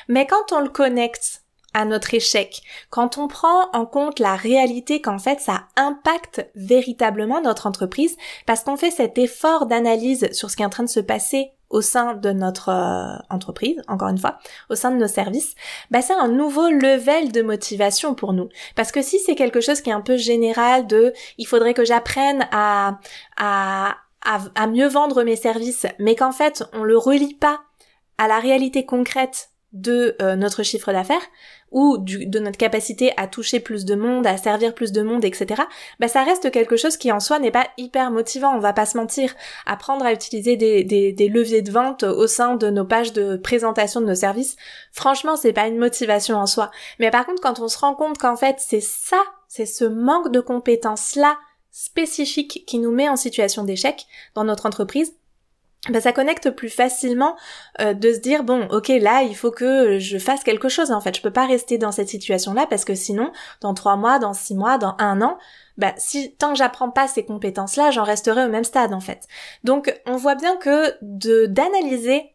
Mais 0.08 0.26
quand 0.26 0.52
on 0.52 0.60
le 0.60 0.68
connecte 0.68 1.45
à 1.76 1.84
notre 1.84 2.14
échec, 2.14 2.62
quand 2.88 3.18
on 3.18 3.28
prend 3.28 3.70
en 3.74 3.84
compte 3.84 4.18
la 4.18 4.34
réalité 4.34 5.02
qu'en 5.02 5.18
fait 5.18 5.40
ça 5.40 5.64
impacte 5.76 6.48
véritablement 6.54 7.42
notre 7.42 7.66
entreprise, 7.66 8.16
parce 8.46 8.64
qu'on 8.64 8.78
fait 8.78 8.90
cet 8.90 9.18
effort 9.18 9.66
d'analyse 9.66 10.32
sur 10.32 10.48
ce 10.48 10.56
qui 10.56 10.62
est 10.62 10.66
en 10.66 10.70
train 10.70 10.84
de 10.84 10.88
se 10.88 11.00
passer 11.00 11.50
au 11.68 11.82
sein 11.82 12.14
de 12.14 12.30
notre 12.30 12.70
euh, 12.70 13.18
entreprise, 13.28 13.82
encore 13.88 14.08
une 14.08 14.16
fois, 14.16 14.38
au 14.70 14.74
sein 14.74 14.90
de 14.90 14.96
nos 14.96 15.06
services, 15.06 15.54
bah 15.90 16.00
c'est 16.00 16.14
un 16.14 16.28
nouveau 16.28 16.70
level 16.70 17.30
de 17.30 17.42
motivation 17.42 18.14
pour 18.14 18.32
nous. 18.32 18.48
Parce 18.74 18.90
que 18.90 19.02
si 19.02 19.18
c'est 19.18 19.34
quelque 19.34 19.60
chose 19.60 19.82
qui 19.82 19.90
est 19.90 19.92
un 19.92 20.00
peu 20.00 20.16
général 20.16 20.86
de 20.86 21.12
il 21.36 21.46
faudrait 21.46 21.74
que 21.74 21.84
j'apprenne 21.84 22.48
à, 22.52 23.00
à, 23.36 23.96
à, 24.24 24.38
à 24.54 24.66
mieux 24.66 24.88
vendre 24.88 25.24
mes 25.24 25.36
services, 25.36 25.84
mais 25.98 26.14
qu'en 26.14 26.32
fait 26.32 26.64
on 26.72 26.84
le 26.84 26.96
relie 26.96 27.34
pas 27.34 27.60
à 28.16 28.28
la 28.28 28.38
réalité 28.38 28.86
concrète 28.86 29.50
de 29.80 30.16
euh, 30.22 30.36
notre 30.36 30.62
chiffre 30.62 30.92
d'affaires 30.92 31.22
ou 31.72 31.98
de 31.98 32.38
notre 32.38 32.56
capacité 32.56 33.12
à 33.16 33.26
toucher 33.26 33.60
plus 33.60 33.84
de 33.84 33.94
monde, 33.94 34.26
à 34.26 34.36
servir 34.36 34.74
plus 34.74 34.92
de 34.92 35.02
monde, 35.02 35.24
etc. 35.24 35.62
Bah 35.98 36.08
ça 36.08 36.22
reste 36.22 36.50
quelque 36.50 36.76
chose 36.76 36.96
qui 36.96 37.10
en 37.10 37.20
soi 37.20 37.38
n'est 37.38 37.50
pas 37.50 37.66
hyper 37.76 38.10
motivant, 38.10 38.54
on 38.54 38.60
va 38.60 38.72
pas 38.72 38.86
se 38.86 38.96
mentir. 38.96 39.34
Apprendre 39.66 40.06
à 40.06 40.12
utiliser 40.12 40.56
des, 40.56 41.28
leviers 41.28 41.62
de 41.62 41.72
vente 41.72 42.04
au 42.04 42.26
sein 42.26 42.54
de 42.54 42.70
nos 42.70 42.84
pages 42.84 43.12
de 43.12 43.36
présentation 43.36 44.00
de 44.00 44.06
nos 44.06 44.14
services, 44.14 44.56
franchement 44.92 45.36
c'est 45.36 45.52
pas 45.52 45.66
une 45.66 45.78
motivation 45.78 46.36
en 46.36 46.46
soi. 46.46 46.70
Mais 46.98 47.10
par 47.10 47.26
contre 47.26 47.42
quand 47.42 47.60
on 47.60 47.68
se 47.68 47.78
rend 47.78 47.94
compte 47.94 48.18
qu'en 48.18 48.36
fait 48.36 48.56
c'est 48.58 48.80
ça, 48.80 49.22
c'est 49.48 49.66
ce 49.66 49.84
manque 49.84 50.30
de 50.30 50.40
compétences 50.40 51.16
là 51.16 51.36
spécifique 51.72 52.64
qui 52.66 52.78
nous 52.78 52.92
met 52.92 53.08
en 53.08 53.16
situation 53.16 53.64
d'échec 53.64 54.06
dans 54.34 54.44
notre 54.44 54.64
entreprise, 54.64 55.12
ben, 55.88 56.00
ça 56.00 56.12
connecte 56.12 56.50
plus 56.50 56.68
facilement 56.68 57.36
euh, 57.80 57.94
de 57.94 58.12
se 58.12 58.18
dire 58.18 58.44
bon 58.44 58.66
ok 58.70 58.88
là 58.88 59.22
il 59.22 59.36
faut 59.36 59.50
que 59.50 59.98
je 59.98 60.18
fasse 60.18 60.42
quelque 60.42 60.68
chose 60.68 60.90
en 60.90 61.00
fait. 61.00 61.16
Je 61.16 61.22
peux 61.22 61.32
pas 61.32 61.46
rester 61.46 61.78
dans 61.78 61.92
cette 61.92 62.08
situation 62.08 62.54
là 62.54 62.66
parce 62.68 62.84
que 62.84 62.94
sinon 62.94 63.32
dans 63.60 63.74
trois 63.74 63.96
mois 63.96 64.18
dans 64.18 64.34
six 64.34 64.54
mois 64.54 64.78
dans 64.78 64.96
un 64.98 65.22
an 65.22 65.38
bah 65.76 65.92
si 65.96 66.34
tant 66.36 66.52
que 66.52 66.58
j'apprends 66.58 66.90
pas 66.90 67.08
ces 67.08 67.24
compétences 67.24 67.76
là 67.76 67.90
j'en 67.90 68.04
resterai 68.04 68.44
au 68.44 68.48
même 68.48 68.64
stade 68.64 68.92
en 68.92 69.00
fait. 69.00 69.26
Donc 69.64 69.94
on 70.06 70.16
voit 70.16 70.34
bien 70.34 70.56
que 70.56 70.94
de 71.02 71.46
d'analyser 71.46 72.32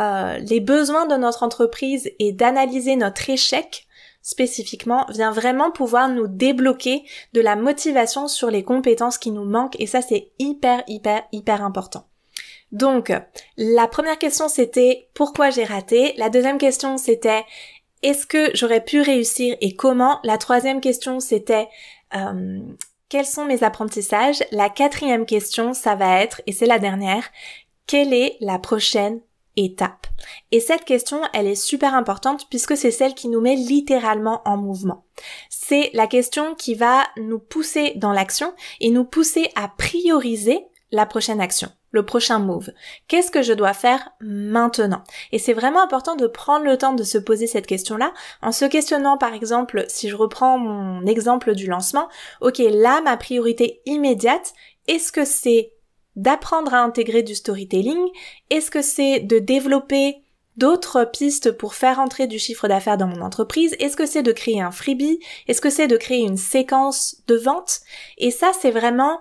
euh, 0.00 0.38
les 0.38 0.60
besoins 0.60 1.06
de 1.06 1.16
notre 1.16 1.42
entreprise 1.42 2.10
et 2.18 2.32
d'analyser 2.32 2.96
notre 2.96 3.30
échec 3.30 3.86
spécifiquement 4.22 5.04
vient 5.10 5.30
vraiment 5.30 5.70
pouvoir 5.70 6.08
nous 6.08 6.26
débloquer 6.26 7.04
de 7.34 7.40
la 7.40 7.56
motivation 7.56 8.26
sur 8.26 8.50
les 8.50 8.64
compétences 8.64 9.18
qui 9.18 9.30
nous 9.30 9.44
manquent. 9.44 9.78
Et 9.80 9.86
ça 9.86 10.00
c'est 10.02 10.30
hyper 10.38 10.82
hyper 10.86 11.22
hyper 11.32 11.64
important. 11.64 12.06
Donc, 12.74 13.12
la 13.56 13.86
première 13.86 14.18
question 14.18 14.48
c'était 14.48 15.08
pourquoi 15.14 15.50
j'ai 15.50 15.62
raté? 15.62 16.12
La 16.16 16.28
deuxième 16.28 16.58
question 16.58 16.98
c'était 16.98 17.44
est-ce 18.02 18.26
que 18.26 18.50
j'aurais 18.54 18.82
pu 18.82 19.00
réussir 19.00 19.56
et 19.60 19.76
comment? 19.76 20.18
La 20.24 20.38
troisième 20.38 20.80
question 20.80 21.20
c'était 21.20 21.68
euh, 22.16 22.58
quels 23.08 23.26
sont 23.26 23.44
mes 23.44 23.62
apprentissages? 23.62 24.42
La 24.50 24.70
quatrième 24.70 25.24
question 25.24 25.72
ça 25.72 25.94
va 25.94 26.20
être, 26.20 26.42
et 26.48 26.52
c'est 26.52 26.66
la 26.66 26.80
dernière, 26.80 27.30
quelle 27.86 28.12
est 28.12 28.36
la 28.40 28.58
prochaine 28.58 29.20
étape? 29.54 30.08
Et 30.50 30.58
cette 30.58 30.84
question, 30.84 31.20
elle 31.32 31.46
est 31.46 31.54
super 31.54 31.94
importante 31.94 32.48
puisque 32.50 32.76
c'est 32.76 32.90
celle 32.90 33.14
qui 33.14 33.28
nous 33.28 33.40
met 33.40 33.54
littéralement 33.54 34.42
en 34.46 34.56
mouvement. 34.56 35.04
C'est 35.48 35.90
la 35.94 36.08
question 36.08 36.56
qui 36.56 36.74
va 36.74 37.04
nous 37.18 37.38
pousser 37.38 37.92
dans 37.94 38.12
l'action 38.12 38.52
et 38.80 38.90
nous 38.90 39.04
pousser 39.04 39.48
à 39.54 39.68
prioriser 39.68 40.66
la 40.90 41.06
prochaine 41.06 41.40
action 41.40 41.70
le 41.94 42.04
prochain 42.04 42.40
move. 42.40 42.72
Qu'est-ce 43.06 43.30
que 43.30 43.42
je 43.42 43.52
dois 43.52 43.72
faire 43.72 44.10
maintenant? 44.20 45.02
Et 45.30 45.38
c'est 45.38 45.52
vraiment 45.52 45.82
important 45.82 46.16
de 46.16 46.26
prendre 46.26 46.64
le 46.64 46.76
temps 46.76 46.92
de 46.92 47.04
se 47.04 47.18
poser 47.18 47.46
cette 47.46 47.68
question-là 47.68 48.12
en 48.42 48.50
se 48.50 48.64
questionnant 48.64 49.16
par 49.16 49.32
exemple, 49.32 49.84
si 49.88 50.08
je 50.08 50.16
reprends 50.16 50.58
mon 50.58 51.06
exemple 51.06 51.54
du 51.54 51.68
lancement, 51.68 52.08
ok 52.40 52.58
là 52.58 53.00
ma 53.00 53.16
priorité 53.16 53.80
immédiate, 53.86 54.52
est-ce 54.88 55.12
que 55.12 55.24
c'est 55.24 55.72
d'apprendre 56.16 56.74
à 56.74 56.82
intégrer 56.82 57.22
du 57.22 57.36
storytelling? 57.36 58.08
Est-ce 58.50 58.72
que 58.72 58.82
c'est 58.82 59.20
de 59.20 59.38
développer 59.38 60.16
d'autres 60.56 61.04
pistes 61.04 61.52
pour 61.52 61.74
faire 61.74 62.00
entrer 62.00 62.26
du 62.26 62.38
chiffre 62.40 62.66
d'affaires 62.66 62.98
dans 62.98 63.06
mon 63.06 63.20
entreprise? 63.20 63.76
Est-ce 63.78 63.96
que 63.96 64.06
c'est 64.06 64.22
de 64.22 64.32
créer 64.32 64.60
un 64.60 64.72
freebie? 64.72 65.20
Est-ce 65.46 65.60
que 65.60 65.70
c'est 65.70 65.88
de 65.88 65.96
créer 65.96 66.20
une 66.20 66.36
séquence 66.36 67.22
de 67.28 67.36
vente? 67.36 67.80
Et 68.18 68.30
ça, 68.32 68.50
c'est 68.60 68.70
vraiment 68.70 69.20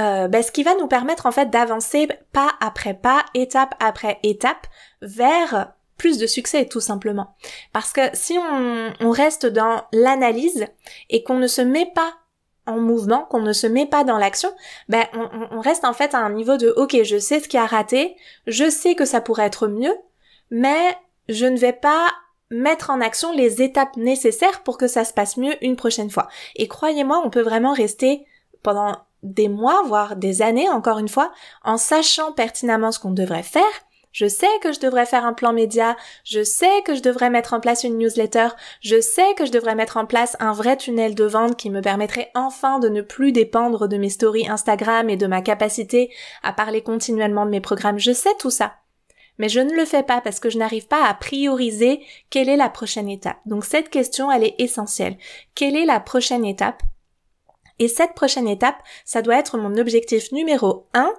euh, 0.00 0.28
ben, 0.28 0.42
ce 0.42 0.52
qui 0.52 0.62
va 0.62 0.74
nous 0.76 0.86
permettre 0.86 1.26
en 1.26 1.32
fait 1.32 1.50
d'avancer 1.50 2.08
pas 2.32 2.52
après 2.60 2.94
pas, 2.94 3.24
étape 3.34 3.74
après 3.80 4.18
étape, 4.22 4.66
vers 5.02 5.72
plus 5.96 6.18
de 6.18 6.26
succès 6.26 6.66
tout 6.66 6.80
simplement. 6.80 7.34
Parce 7.72 7.92
que 7.92 8.02
si 8.12 8.38
on, 8.38 9.10
reste 9.10 9.46
dans 9.46 9.82
l'analyse 9.92 10.66
et 11.10 11.24
qu'on 11.24 11.38
ne 11.38 11.48
se 11.48 11.60
met 11.60 11.90
pas 11.94 12.14
en 12.66 12.78
mouvement, 12.78 13.24
qu'on 13.24 13.40
ne 13.40 13.52
se 13.52 13.66
met 13.66 13.86
pas 13.86 14.04
dans 14.04 14.18
l'action, 14.18 14.50
ben 14.88 15.04
on, 15.14 15.28
on, 15.56 15.60
reste 15.60 15.84
en 15.84 15.94
fait 15.94 16.14
à 16.14 16.18
un 16.18 16.30
niveau 16.30 16.56
de 16.56 16.68
ok, 16.76 17.02
je 17.02 17.18
sais 17.18 17.40
ce 17.40 17.48
qui 17.48 17.56
a 17.56 17.66
raté, 17.66 18.14
je 18.46 18.70
sais 18.70 18.94
que 18.94 19.04
ça 19.04 19.20
pourrait 19.20 19.46
être 19.46 19.66
mieux, 19.66 19.96
mais 20.50 20.96
je 21.28 21.46
ne 21.46 21.56
vais 21.56 21.72
pas 21.72 22.12
mettre 22.50 22.90
en 22.90 23.00
action 23.00 23.32
les 23.32 23.62
étapes 23.62 23.96
nécessaires 23.96 24.62
pour 24.62 24.78
que 24.78 24.86
ça 24.86 25.04
se 25.04 25.12
passe 25.12 25.36
mieux 25.36 25.62
une 25.64 25.76
prochaine 25.76 26.10
fois. 26.10 26.28
Et 26.56 26.68
croyez-moi, 26.68 27.20
on 27.24 27.30
peut 27.30 27.42
vraiment 27.42 27.72
rester 27.72 28.24
pendant 28.62 28.96
des 29.22 29.48
mois, 29.48 29.82
voire 29.84 30.16
des 30.16 30.42
années, 30.42 30.68
encore 30.68 30.98
une 30.98 31.08
fois, 31.08 31.32
en 31.64 31.76
sachant 31.76 32.32
pertinemment 32.32 32.92
ce 32.92 33.00
qu'on 33.00 33.10
devrait 33.10 33.42
faire. 33.42 33.62
Je 34.12 34.26
sais 34.26 34.46
que 34.62 34.72
je 34.72 34.80
devrais 34.80 35.06
faire 35.06 35.26
un 35.26 35.34
plan 35.34 35.52
média, 35.52 35.96
je 36.24 36.42
sais 36.42 36.82
que 36.84 36.94
je 36.94 37.02
devrais 37.02 37.30
mettre 37.30 37.52
en 37.52 37.60
place 37.60 37.84
une 37.84 37.98
newsletter, 37.98 38.48
je 38.80 39.00
sais 39.00 39.34
que 39.36 39.44
je 39.44 39.52
devrais 39.52 39.74
mettre 39.74 39.96
en 39.96 40.06
place 40.06 40.36
un 40.40 40.52
vrai 40.52 40.76
tunnel 40.76 41.14
de 41.14 41.24
vente 41.24 41.56
qui 41.56 41.70
me 41.70 41.82
permettrait 41.82 42.30
enfin 42.34 42.78
de 42.78 42.88
ne 42.88 43.02
plus 43.02 43.32
dépendre 43.32 43.86
de 43.86 43.96
mes 43.96 44.08
stories 44.08 44.48
Instagram 44.48 45.10
et 45.10 45.16
de 45.16 45.26
ma 45.26 45.42
capacité 45.42 46.10
à 46.42 46.52
parler 46.52 46.82
continuellement 46.82 47.44
de 47.44 47.50
mes 47.50 47.60
programmes. 47.60 47.98
Je 47.98 48.12
sais 48.12 48.34
tout 48.38 48.50
ça. 48.50 48.74
Mais 49.38 49.48
je 49.48 49.60
ne 49.60 49.72
le 49.72 49.84
fais 49.84 50.02
pas 50.02 50.20
parce 50.20 50.40
que 50.40 50.50
je 50.50 50.58
n'arrive 50.58 50.88
pas 50.88 51.06
à 51.06 51.14
prioriser 51.14 52.00
quelle 52.30 52.48
est 52.48 52.56
la 52.56 52.70
prochaine 52.70 53.08
étape. 53.08 53.38
Donc 53.46 53.64
cette 53.64 53.90
question, 53.90 54.32
elle 54.32 54.42
est 54.42 54.56
essentielle. 54.58 55.16
Quelle 55.54 55.76
est 55.76 55.86
la 55.86 56.00
prochaine 56.00 56.44
étape? 56.44 56.82
Et 57.78 57.88
cette 57.88 58.14
prochaine 58.14 58.48
étape, 58.48 58.82
ça 59.04 59.22
doit 59.22 59.38
être 59.38 59.58
mon 59.58 59.76
objectif 59.76 60.32
numéro 60.32 60.86
1 60.94 61.12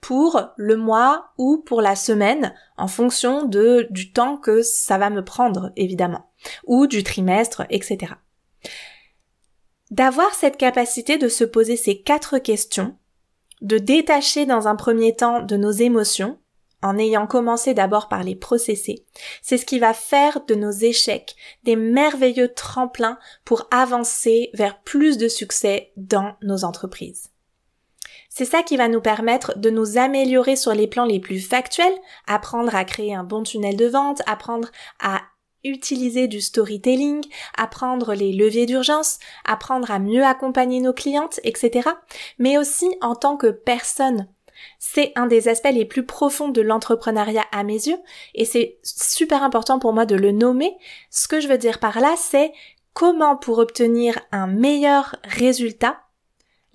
pour 0.00 0.40
le 0.56 0.76
mois 0.76 1.32
ou 1.38 1.58
pour 1.58 1.80
la 1.80 1.96
semaine 1.96 2.54
en 2.76 2.88
fonction 2.88 3.44
de, 3.44 3.86
du 3.90 4.12
temps 4.12 4.36
que 4.36 4.62
ça 4.62 4.98
va 4.98 5.10
me 5.10 5.24
prendre, 5.24 5.72
évidemment, 5.76 6.30
ou 6.64 6.86
du 6.86 7.02
trimestre, 7.02 7.64
etc. 7.70 8.12
D'avoir 9.90 10.34
cette 10.34 10.56
capacité 10.56 11.18
de 11.18 11.28
se 11.28 11.44
poser 11.44 11.76
ces 11.76 12.00
quatre 12.02 12.38
questions, 12.38 12.96
de 13.62 13.78
détacher 13.78 14.46
dans 14.46 14.68
un 14.68 14.76
premier 14.76 15.16
temps 15.16 15.42
de 15.42 15.56
nos 15.56 15.70
émotions, 15.70 16.38
en 16.86 16.98
ayant 16.98 17.26
commencé 17.26 17.74
d'abord 17.74 18.08
par 18.08 18.22
les 18.22 18.36
processer. 18.36 19.04
C'est 19.42 19.58
ce 19.58 19.66
qui 19.66 19.78
va 19.78 19.92
faire 19.92 20.44
de 20.46 20.54
nos 20.54 20.70
échecs 20.70 21.36
des 21.64 21.76
merveilleux 21.76 22.52
tremplins 22.54 23.18
pour 23.44 23.66
avancer 23.70 24.50
vers 24.54 24.80
plus 24.82 25.18
de 25.18 25.28
succès 25.28 25.92
dans 25.96 26.34
nos 26.42 26.64
entreprises. 26.64 27.30
C'est 28.28 28.44
ça 28.44 28.62
qui 28.62 28.76
va 28.76 28.88
nous 28.88 29.00
permettre 29.00 29.58
de 29.58 29.70
nous 29.70 29.96
améliorer 29.96 30.56
sur 30.56 30.74
les 30.74 30.86
plans 30.86 31.06
les 31.06 31.20
plus 31.20 31.40
factuels, 31.40 31.96
apprendre 32.26 32.74
à 32.74 32.84
créer 32.84 33.14
un 33.14 33.24
bon 33.24 33.42
tunnel 33.42 33.76
de 33.76 33.86
vente, 33.86 34.20
apprendre 34.26 34.70
à 35.00 35.22
utiliser 35.64 36.28
du 36.28 36.40
storytelling, 36.40 37.24
apprendre 37.56 38.14
les 38.14 38.32
leviers 38.32 38.66
d'urgence, 38.66 39.18
apprendre 39.44 39.90
à 39.90 39.98
mieux 39.98 40.24
accompagner 40.24 40.80
nos 40.80 40.92
clientes, 40.92 41.40
etc. 41.44 41.88
Mais 42.38 42.58
aussi 42.58 42.88
en 43.00 43.14
tant 43.14 43.36
que 43.36 43.48
personne 43.48 44.28
c'est 44.78 45.12
un 45.16 45.26
des 45.26 45.48
aspects 45.48 45.72
les 45.72 45.84
plus 45.84 46.04
profonds 46.04 46.48
de 46.48 46.60
l'entrepreneuriat 46.60 47.44
à 47.52 47.64
mes 47.64 47.86
yeux 47.88 47.98
et 48.34 48.44
c'est 48.44 48.78
super 48.82 49.42
important 49.42 49.78
pour 49.78 49.92
moi 49.92 50.06
de 50.06 50.16
le 50.16 50.32
nommer. 50.32 50.76
Ce 51.10 51.28
que 51.28 51.40
je 51.40 51.48
veux 51.48 51.58
dire 51.58 51.78
par 51.78 52.00
là, 52.00 52.14
c'est 52.16 52.52
comment 52.94 53.36
pour 53.36 53.58
obtenir 53.58 54.18
un 54.32 54.46
meilleur 54.46 55.16
résultat 55.24 55.98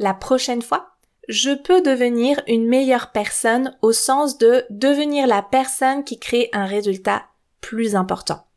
la 0.02 0.16
prochaine 0.16 0.64
fois, 0.64 0.96
je 1.28 1.52
peux 1.52 1.82
devenir 1.82 2.42
une 2.48 2.68
meilleure 2.68 3.12
personne 3.12 3.78
au 3.84 3.92
sens 3.92 4.40
de 4.40 4.66
devenir 4.72 5.28
la 5.28 5.44
personne 5.44 6.04
qui 6.04 6.20
crée 6.20 6.50
un 6.54 6.66
résultat 6.66 7.26
plus 7.62 7.96
important. 7.96 8.48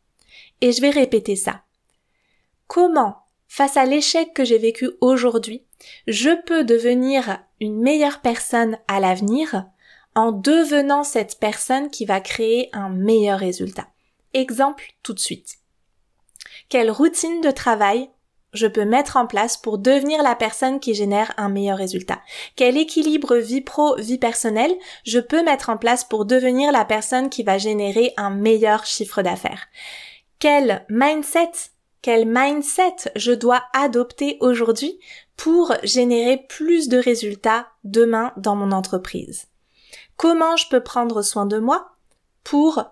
Et 0.61 0.71
je 0.71 0.81
vais 0.81 0.89
répéter 0.89 1.35
ça. 1.35 1.61
Comment, 2.67 3.17
face 3.47 3.77
à 3.77 3.85
l'échec 3.85 4.33
que 4.33 4.43
j'ai 4.43 4.57
vécu 4.57 4.89
aujourd'hui, 5.01 5.63
je 6.07 6.31
peux 6.47 6.63
devenir 6.63 7.39
une 7.59 7.81
meilleure 7.81 8.21
personne 8.21 8.77
à 8.87 8.99
l'avenir 8.99 9.65
en 10.15 10.31
devenant 10.31 11.03
cette 11.03 11.39
personne 11.39 11.89
qui 11.89 12.05
va 12.05 12.21
créer 12.21 12.69
un 12.73 12.89
meilleur 12.89 13.39
résultat. 13.39 13.87
Exemple 14.33 14.85
tout 15.03 15.13
de 15.13 15.19
suite. 15.19 15.57
Quelle 16.69 16.91
routine 16.91 17.41
de 17.41 17.51
travail 17.51 18.09
je 18.53 18.67
peux 18.67 18.85
mettre 18.85 19.17
en 19.17 19.27
place 19.27 19.57
pour 19.57 19.77
devenir 19.77 20.23
la 20.23 20.35
personne 20.35 20.79
qui 20.79 20.93
génère 20.93 21.33
un 21.35 21.49
meilleur 21.49 21.77
résultat? 21.77 22.21
Quel 22.55 22.77
équilibre 22.77 23.35
vie 23.35 23.61
pro, 23.61 23.95
vie 23.97 24.17
personnelle 24.17 24.73
je 25.05 25.19
peux 25.19 25.43
mettre 25.43 25.69
en 25.69 25.77
place 25.77 26.05
pour 26.05 26.25
devenir 26.25 26.71
la 26.71 26.85
personne 26.85 27.29
qui 27.29 27.43
va 27.43 27.57
générer 27.57 28.13
un 28.15 28.29
meilleur 28.29 28.85
chiffre 28.85 29.21
d'affaires? 29.21 29.67
Quel 30.39 30.85
mindset 30.89 31.51
quel 32.05 32.27
mindset 32.27 33.11
je 33.15 33.31
dois 33.31 33.63
adopter 33.73 34.37
aujourd'hui 34.39 34.99
pour 35.37 35.73
générer 35.83 36.37
plus 36.47 36.87
de 36.87 36.97
résultats 36.97 37.67
demain 37.83 38.33
dans 38.37 38.55
mon 38.55 38.71
entreprise. 38.71 39.47
Comment 40.17 40.55
je 40.55 40.69
peux 40.69 40.81
prendre 40.81 41.21
soin 41.21 41.45
de 41.45 41.59
moi 41.59 41.91
pour 42.43 42.83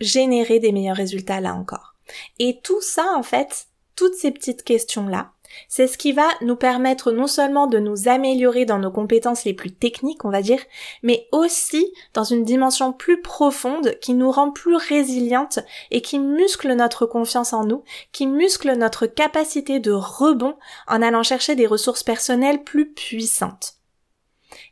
générer 0.00 0.58
des 0.58 0.72
meilleurs 0.72 0.96
résultats 0.96 1.40
là 1.40 1.54
encore? 1.54 1.94
Et 2.38 2.60
tout 2.62 2.80
ça, 2.80 3.06
en 3.16 3.22
fait, 3.22 3.68
toutes 3.96 4.14
ces 4.14 4.32
petites 4.32 4.64
questions-là, 4.64 5.33
c'est 5.68 5.86
ce 5.86 5.98
qui 5.98 6.12
va 6.12 6.28
nous 6.40 6.56
permettre 6.56 7.12
non 7.12 7.26
seulement 7.26 7.66
de 7.66 7.78
nous 7.78 8.08
améliorer 8.08 8.64
dans 8.64 8.78
nos 8.78 8.90
compétences 8.90 9.44
les 9.44 9.54
plus 9.54 9.72
techniques, 9.72 10.24
on 10.24 10.30
va 10.30 10.42
dire, 10.42 10.60
mais 11.02 11.26
aussi 11.32 11.92
dans 12.12 12.24
une 12.24 12.44
dimension 12.44 12.92
plus 12.92 13.20
profonde 13.20 13.98
qui 14.00 14.14
nous 14.14 14.30
rend 14.30 14.50
plus 14.50 14.76
résilientes 14.76 15.60
et 15.90 16.02
qui 16.02 16.18
muscle 16.18 16.72
notre 16.74 17.06
confiance 17.06 17.52
en 17.52 17.64
nous, 17.64 17.84
qui 18.12 18.26
muscle 18.26 18.72
notre 18.76 19.06
capacité 19.06 19.80
de 19.80 19.92
rebond 19.92 20.56
en 20.88 21.02
allant 21.02 21.22
chercher 21.22 21.54
des 21.54 21.66
ressources 21.66 22.02
personnelles 22.02 22.64
plus 22.64 22.92
puissantes. 22.92 23.74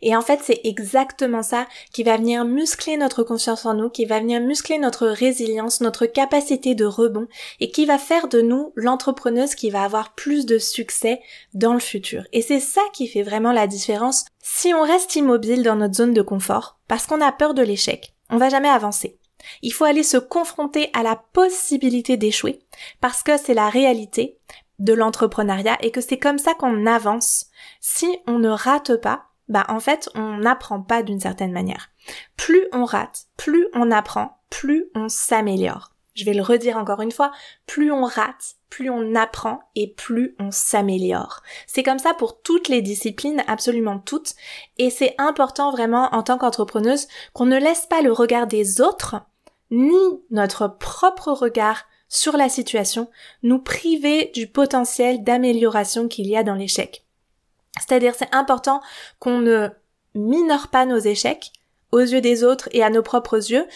Et 0.02 0.16
en 0.16 0.20
fait, 0.20 0.40
c'est 0.42 0.60
exactement 0.64 1.42
ça 1.42 1.66
qui 1.92 2.02
va 2.02 2.16
venir 2.16 2.44
muscler 2.44 2.96
notre 2.96 3.22
confiance 3.22 3.64
en 3.64 3.74
nous, 3.74 3.88
qui 3.88 4.04
va 4.04 4.18
venir 4.18 4.40
muscler 4.40 4.78
notre 4.78 5.06
résilience, 5.06 5.80
notre 5.80 6.06
capacité 6.06 6.74
de 6.74 6.84
rebond 6.84 7.28
et 7.60 7.70
qui 7.70 7.86
va 7.86 7.98
faire 7.98 8.26
de 8.26 8.40
nous 8.40 8.72
l'entrepreneuse 8.74 9.54
qui 9.54 9.70
va 9.70 9.84
avoir 9.84 10.14
plus 10.14 10.44
de 10.44 10.58
succès 10.58 11.22
dans 11.54 11.72
le 11.72 11.80
futur. 11.80 12.24
Et 12.32 12.42
c'est 12.42 12.60
ça 12.60 12.82
qui 12.92 13.06
fait 13.06 13.22
vraiment 13.22 13.52
la 13.52 13.68
différence. 13.68 14.24
Si 14.40 14.74
on 14.74 14.82
reste 14.82 15.14
immobile 15.14 15.62
dans 15.62 15.76
notre 15.76 15.94
zone 15.94 16.14
de 16.14 16.22
confort, 16.22 16.80
parce 16.88 17.06
qu'on 17.06 17.20
a 17.20 17.30
peur 17.30 17.54
de 17.54 17.62
l'échec, 17.62 18.12
on 18.28 18.38
va 18.38 18.48
jamais 18.48 18.68
avancer. 18.68 19.18
Il 19.62 19.72
faut 19.72 19.84
aller 19.84 20.02
se 20.02 20.16
confronter 20.16 20.90
à 20.94 21.02
la 21.02 21.16
possibilité 21.32 22.16
d'échouer, 22.16 22.60
parce 23.00 23.22
que 23.22 23.36
c'est 23.36 23.54
la 23.54 23.68
réalité 23.68 24.38
de 24.78 24.94
l'entrepreneuriat 24.94 25.78
et 25.80 25.90
que 25.90 26.00
c'est 26.00 26.18
comme 26.18 26.38
ça 26.38 26.54
qu'on 26.54 26.86
avance. 26.86 27.46
Si 27.80 28.06
on 28.26 28.38
ne 28.38 28.48
rate 28.48 28.96
pas, 28.96 29.26
bah 29.52 29.66
en 29.68 29.78
fait 29.78 30.08
on 30.14 30.38
n'apprend 30.38 30.80
pas 30.80 31.02
d'une 31.02 31.20
certaine 31.20 31.52
manière. 31.52 31.90
Plus 32.36 32.66
on 32.72 32.84
rate, 32.84 33.26
plus 33.36 33.68
on 33.74 33.90
apprend, 33.92 34.38
plus 34.50 34.86
on 34.94 35.08
s'améliore. 35.08 35.92
Je 36.14 36.24
vais 36.24 36.34
le 36.34 36.42
redire 36.42 36.76
encore 36.76 37.00
une 37.00 37.12
fois, 37.12 37.32
plus 37.66 37.92
on 37.92 38.04
rate, 38.04 38.56
plus 38.68 38.90
on 38.90 39.14
apprend 39.14 39.60
et 39.76 39.88
plus 39.88 40.34
on 40.38 40.50
s'améliore. 40.50 41.42
C'est 41.66 41.82
comme 41.82 41.98
ça 41.98 42.14
pour 42.14 42.42
toutes 42.42 42.68
les 42.68 42.82
disciplines, 42.82 43.42
absolument 43.46 43.98
toutes, 43.98 44.34
et 44.78 44.90
c'est 44.90 45.14
important 45.18 45.70
vraiment 45.70 46.08
en 46.12 46.22
tant 46.22 46.38
qu'entrepreneuse 46.38 47.08
qu'on 47.32 47.46
ne 47.46 47.58
laisse 47.58 47.86
pas 47.86 48.02
le 48.02 48.12
regard 48.12 48.46
des 48.46 48.80
autres, 48.80 49.16
ni 49.70 50.22
notre 50.30 50.66
propre 50.68 51.32
regard 51.32 51.84
sur 52.08 52.36
la 52.36 52.50
situation, 52.50 53.08
nous 53.42 53.58
priver 53.58 54.30
du 54.34 54.46
potentiel 54.46 55.24
d'amélioration 55.24 56.08
qu'il 56.08 56.26
y 56.26 56.36
a 56.36 56.42
dans 56.42 56.54
l'échec. 56.54 57.01
C'est-à-dire 57.86 58.14
c'est 58.14 58.34
important 58.34 58.80
qu'on 59.18 59.38
ne 59.38 59.68
minore 60.14 60.68
pas 60.68 60.86
nos 60.86 60.98
échecs 60.98 61.52
aux 61.90 62.00
yeux 62.00 62.20
des 62.20 62.44
autres 62.44 62.68
et 62.72 62.82
à 62.82 62.90
nos 62.90 63.02
propres 63.02 63.50
yeux, 63.50 63.66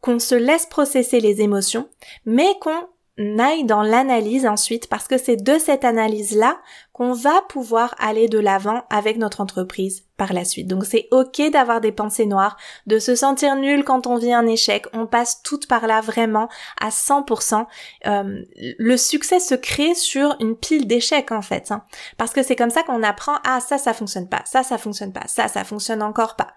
qu'on 0.00 0.18
se 0.18 0.34
laisse 0.34 0.66
processer 0.66 1.20
les 1.20 1.40
émotions, 1.40 1.88
mais 2.26 2.58
qu'on 2.60 2.88
aille 3.18 3.64
dans 3.64 3.82
l'analyse 3.82 4.46
ensuite 4.46 4.88
parce 4.88 5.06
que 5.06 5.18
c'est 5.18 5.36
de 5.36 5.58
cette 5.58 5.84
analyse-là 5.84 6.58
qu'on 6.92 7.12
va 7.12 7.42
pouvoir 7.48 7.94
aller 7.98 8.28
de 8.28 8.38
l'avant 8.38 8.82
avec 8.90 9.18
notre 9.18 9.40
entreprise 9.40 10.04
par 10.16 10.32
la 10.32 10.44
suite. 10.44 10.68
Donc 10.68 10.84
c'est 10.84 11.08
ok 11.10 11.50
d'avoir 11.52 11.80
des 11.80 11.92
pensées 11.92 12.26
noires, 12.26 12.56
de 12.86 12.98
se 12.98 13.14
sentir 13.14 13.56
nul 13.56 13.84
quand 13.84 14.06
on 14.06 14.16
vit 14.16 14.32
un 14.32 14.46
échec. 14.46 14.86
On 14.92 15.06
passe 15.06 15.42
toutes 15.42 15.66
par 15.66 15.86
là 15.86 16.00
vraiment 16.00 16.48
à 16.80 16.90
100%. 16.90 17.66
Euh, 18.06 18.42
le 18.56 18.96
succès 18.96 19.40
se 19.40 19.54
crée 19.54 19.94
sur 19.94 20.36
une 20.40 20.56
pile 20.56 20.86
d'échecs 20.86 21.32
en 21.32 21.42
fait, 21.42 21.70
hein. 21.72 21.82
parce 22.16 22.32
que 22.32 22.42
c'est 22.42 22.56
comme 22.56 22.70
ça 22.70 22.82
qu'on 22.82 23.02
apprend 23.02 23.34
ah 23.44 23.60
ça 23.60 23.78
ça 23.78 23.92
fonctionne 23.92 24.28
pas, 24.28 24.42
ça 24.44 24.62
ça 24.62 24.78
fonctionne 24.78 25.12
pas, 25.12 25.26
ça 25.26 25.48
ça 25.48 25.64
fonctionne 25.64 26.02
encore 26.02 26.36
pas. 26.36 26.48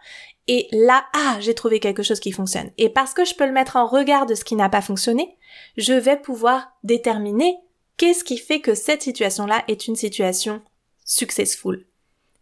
Et 0.47 0.67
là 0.71 1.05
ah 1.13 1.37
j'ai 1.39 1.53
trouvé 1.53 1.79
quelque 1.79 2.03
chose 2.03 2.19
qui 2.19 2.31
fonctionne. 2.31 2.71
Et 2.77 2.89
parce 2.89 3.13
que 3.13 3.25
je 3.25 3.35
peux 3.35 3.45
le 3.45 3.51
mettre 3.51 3.75
en 3.75 3.87
regard 3.87 4.25
de 4.25 4.35
ce 4.35 4.43
qui 4.43 4.55
n'a 4.55 4.69
pas 4.69 4.81
fonctionné, 4.81 5.37
je 5.77 5.93
vais 5.93 6.17
pouvoir 6.17 6.71
déterminer 6.83 7.55
qu'est-ce 7.97 8.23
qui 8.23 8.37
fait 8.37 8.61
que 8.61 8.75
cette 8.75 9.01
situation-là 9.01 9.63
est 9.67 9.87
une 9.87 9.95
situation 9.95 10.61
successful 11.03 11.85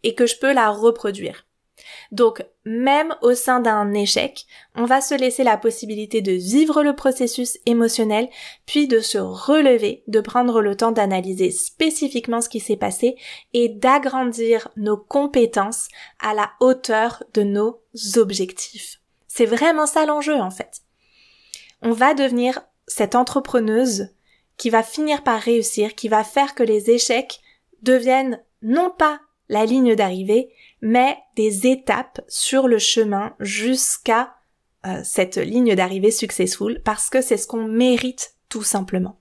et 0.02 0.14
que 0.14 0.26
je 0.26 0.36
peux 0.38 0.52
la 0.52 0.70
reproduire. 0.70 1.46
Donc, 2.12 2.44
même 2.64 3.14
au 3.22 3.34
sein 3.34 3.60
d'un 3.60 3.92
échec, 3.92 4.46
on 4.74 4.84
va 4.84 5.00
se 5.00 5.14
laisser 5.14 5.44
la 5.44 5.56
possibilité 5.56 6.20
de 6.20 6.32
vivre 6.32 6.82
le 6.82 6.94
processus 6.94 7.58
émotionnel, 7.66 8.28
puis 8.66 8.88
de 8.88 9.00
se 9.00 9.18
relever, 9.18 10.02
de 10.06 10.20
prendre 10.20 10.60
le 10.60 10.76
temps 10.76 10.92
d'analyser 10.92 11.50
spécifiquement 11.50 12.40
ce 12.40 12.48
qui 12.48 12.60
s'est 12.60 12.76
passé 12.76 13.16
et 13.52 13.68
d'agrandir 13.68 14.68
nos 14.76 14.96
compétences 14.96 15.88
à 16.20 16.34
la 16.34 16.50
hauteur 16.60 17.22
de 17.34 17.42
nos 17.42 17.80
objectifs. 18.16 19.00
C'est 19.28 19.46
vraiment 19.46 19.86
ça 19.86 20.06
l'enjeu 20.06 20.36
en 20.40 20.50
fait. 20.50 20.82
On 21.82 21.92
va 21.92 22.14
devenir 22.14 22.62
cette 22.86 23.14
entrepreneuse 23.14 24.08
qui 24.56 24.70
va 24.70 24.82
finir 24.82 25.22
par 25.22 25.40
réussir, 25.40 25.94
qui 25.94 26.08
va 26.08 26.24
faire 26.24 26.54
que 26.54 26.62
les 26.62 26.90
échecs 26.90 27.40
deviennent 27.82 28.42
non 28.62 28.90
pas 28.90 29.20
la 29.48 29.64
ligne 29.64 29.94
d'arrivée, 29.94 30.52
mais 30.80 31.16
des 31.36 31.66
étapes 31.66 32.20
sur 32.28 32.68
le 32.68 32.78
chemin 32.78 33.34
jusqu'à 33.40 34.34
euh, 34.86 35.00
cette 35.04 35.36
ligne 35.36 35.74
d'arrivée 35.74 36.10
successful, 36.10 36.80
parce 36.84 37.10
que 37.10 37.20
c'est 37.20 37.36
ce 37.36 37.46
qu'on 37.46 37.66
mérite 37.66 38.34
tout 38.48 38.62
simplement. 38.62 39.18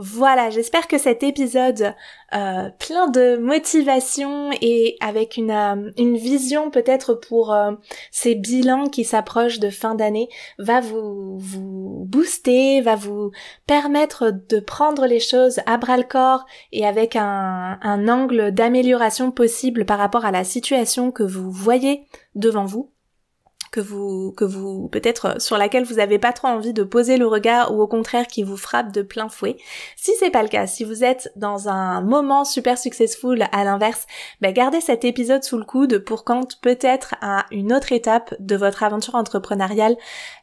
Voilà, 0.00 0.48
j'espère 0.50 0.86
que 0.86 0.96
cet 0.96 1.24
épisode 1.24 1.92
euh, 2.32 2.70
plein 2.78 3.08
de 3.08 3.36
motivation 3.36 4.50
et 4.62 4.96
avec 5.00 5.36
une, 5.36 5.50
euh, 5.50 5.90
une 5.98 6.16
vision 6.16 6.70
peut-être 6.70 7.14
pour 7.14 7.52
euh, 7.52 7.72
ces 8.12 8.36
bilans 8.36 8.86
qui 8.86 9.02
s'approchent 9.02 9.58
de 9.58 9.70
fin 9.70 9.96
d'année 9.96 10.28
va 10.60 10.80
vous, 10.80 11.36
vous 11.38 12.04
booster, 12.06 12.80
va 12.80 12.94
vous 12.94 13.32
permettre 13.66 14.30
de 14.48 14.60
prendre 14.60 15.04
les 15.04 15.18
choses 15.18 15.58
à 15.66 15.78
bras 15.78 15.96
le 15.96 16.04
corps 16.04 16.46
et 16.70 16.86
avec 16.86 17.16
un, 17.16 17.80
un 17.82 18.06
angle 18.06 18.52
d'amélioration 18.52 19.32
possible 19.32 19.84
par 19.84 19.98
rapport 19.98 20.24
à 20.24 20.30
la 20.30 20.44
situation 20.44 21.10
que 21.10 21.24
vous 21.24 21.50
voyez 21.50 22.06
devant 22.36 22.66
vous 22.66 22.92
que 23.70 23.80
vous, 23.80 24.32
que 24.32 24.44
vous, 24.44 24.88
peut-être 24.88 25.40
sur 25.40 25.58
laquelle 25.58 25.84
vous 25.84 25.96
n'avez 25.96 26.18
pas 26.18 26.32
trop 26.32 26.48
envie 26.48 26.72
de 26.72 26.82
poser 26.82 27.16
le 27.16 27.26
regard 27.26 27.74
ou 27.74 27.80
au 27.80 27.86
contraire 27.86 28.26
qui 28.26 28.42
vous 28.42 28.56
frappe 28.56 28.92
de 28.92 29.02
plein 29.02 29.28
fouet. 29.28 29.56
Si 29.96 30.12
c'est 30.18 30.30
pas 30.30 30.42
le 30.42 30.48
cas, 30.48 30.66
si 30.66 30.84
vous 30.84 31.04
êtes 31.04 31.32
dans 31.36 31.68
un 31.68 32.00
moment 32.00 32.44
super 32.44 32.78
successful 32.78 33.44
à 33.52 33.64
l'inverse, 33.64 34.06
ben 34.40 34.52
gardez 34.52 34.80
cet 34.80 35.04
épisode 35.04 35.44
sous 35.44 35.58
le 35.58 35.64
coude 35.64 35.98
pour 35.98 36.24
quand 36.24 36.60
peut-être 36.60 37.14
à 37.20 37.46
une 37.50 37.72
autre 37.72 37.92
étape 37.92 38.34
de 38.38 38.56
votre 38.56 38.82
aventure 38.82 39.14
entrepreneuriale, 39.14 39.96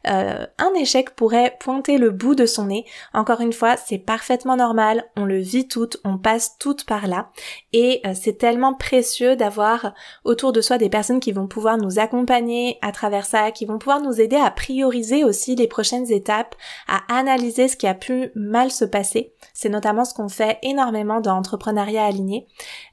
euh, 0.06 0.46
un 0.58 0.74
échec 0.74 1.10
pourrait 1.14 1.56
pointer 1.60 1.98
le 1.98 2.10
bout 2.10 2.34
de 2.34 2.46
son 2.46 2.66
nez. 2.66 2.84
Encore 3.12 3.40
une 3.40 3.52
fois, 3.52 3.76
c'est 3.76 3.98
parfaitement 3.98 4.56
normal, 4.56 5.04
on 5.16 5.24
le 5.24 5.38
vit 5.38 5.68
toutes, 5.68 5.98
on 6.04 6.18
passe 6.18 6.58
toutes 6.58 6.84
par 6.84 7.06
là 7.06 7.30
et 7.72 8.00
euh, 8.06 8.12
c'est 8.14 8.38
tellement 8.38 8.74
précieux 8.74 9.36
d'avoir 9.36 9.94
autour 10.24 10.52
de 10.52 10.60
soi 10.60 10.78
des 10.78 10.88
personnes 10.88 11.20
qui 11.20 11.32
vont 11.32 11.46
pouvoir 11.46 11.78
nous 11.78 11.98
accompagner 11.98 12.78
à 12.82 12.92
travers 12.92 13.15
ça, 13.24 13.50
qui 13.50 13.64
vont 13.64 13.78
pouvoir 13.78 14.00
nous 14.00 14.20
aider 14.20 14.36
à 14.36 14.50
prioriser 14.50 15.24
aussi 15.24 15.56
les 15.56 15.66
prochaines 15.66 16.10
étapes, 16.12 16.54
à 16.88 17.00
analyser 17.08 17.68
ce 17.68 17.76
qui 17.76 17.86
a 17.86 17.94
pu 17.94 18.30
mal 18.34 18.70
se 18.70 18.84
passer. 18.84 19.32
C'est 19.54 19.68
notamment 19.68 20.04
ce 20.04 20.14
qu'on 20.14 20.28
fait 20.28 20.58
énormément 20.62 21.20
dans 21.20 21.36
Entrepreneuriat 21.36 22.04
Aligné 22.04 22.46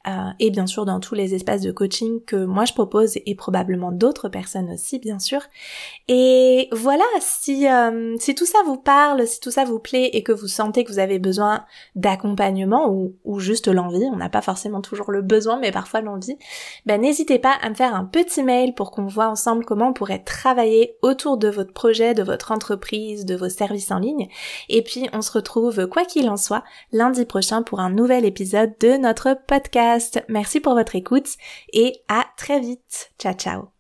euh, 0.08 0.30
et 0.40 0.50
bien 0.50 0.66
sûr 0.66 0.86
dans 0.86 1.00
tous 1.00 1.16
les 1.16 1.36
espaces 1.36 1.62
de 1.62 1.72
coaching 1.72 2.24
que 2.26 2.46
moi 2.46 2.66
je 2.66 2.74
propose 2.74 3.18
et 3.26 3.36
probablement 3.36 3.92
d'autres 3.92 4.30
personnes 4.30 4.72
aussi 4.72 5.00
bien 5.00 5.20
sûr. 5.20 5.42
Et 6.08 6.70
voilà, 6.72 7.04
si, 7.20 7.68
euh, 7.68 8.16
si 8.20 8.36
tout 8.36 8.46
ça 8.46 8.60
vous 8.66 8.78
parle, 8.78 9.28
si 9.28 9.40
tout 9.40 9.52
ça 9.52 9.66
vous 9.66 9.80
plaît 9.80 10.10
et 10.14 10.24
que 10.24 10.32
vous 10.32 10.48
sentez 10.48 10.84
que 10.84 10.92
vous 10.92 11.00
avez 11.00 11.20
besoin 11.20 11.66
d'accompagnement 11.96 12.90
ou, 12.90 13.16
ou 13.26 13.40
juste 13.40 13.68
l'envie, 13.68 14.06
on 14.12 14.18
n'a 14.18 14.30
pas 14.30 14.42
forcément 14.42 14.82
toujours 14.82 15.12
le 15.12 15.22
besoin 15.22 15.58
mais 15.60 15.72
parfois 15.72 16.02
l'envie, 16.02 16.38
ben 16.86 17.02
n'hésitez 17.02 17.40
pas 17.40 17.54
à 17.62 17.70
me 17.70 17.76
faire 17.76 17.96
un 17.96 18.06
petit 18.06 18.44
mail 18.44 18.74
pour 18.74 18.92
qu'on 18.92 19.08
voit 19.08 19.28
ensemble 19.28 19.66
comment 19.66 19.90
on 19.90 19.94
pourrait 19.94 20.13
travailler 20.20 20.98
autour 21.02 21.38
de 21.38 21.48
votre 21.48 21.74
projet, 21.74 22.14
de 22.14 22.24
votre 22.24 22.52
entreprise, 22.52 23.26
de 23.26 23.36
vos 23.36 23.50
services 23.50 23.92
en 23.92 24.00
ligne. 24.00 24.28
Et 24.70 24.82
puis 24.82 25.10
on 25.14 25.22
se 25.22 25.32
retrouve, 25.32 25.88
quoi 25.88 26.06
qu'il 26.06 26.30
en 26.30 26.38
soit, 26.38 26.64
lundi 26.92 27.26
prochain 27.26 27.64
pour 27.64 27.80
un 27.80 27.90
nouvel 27.90 28.26
épisode 28.26 28.74
de 28.80 28.98
notre 28.98 29.38
podcast. 29.48 30.24
Merci 30.30 30.60
pour 30.60 30.74
votre 30.74 30.96
écoute 30.96 31.30
et 31.72 32.02
à 32.08 32.26
très 32.38 32.60
vite. 32.60 33.12
Ciao 33.20 33.34
ciao 33.34 33.73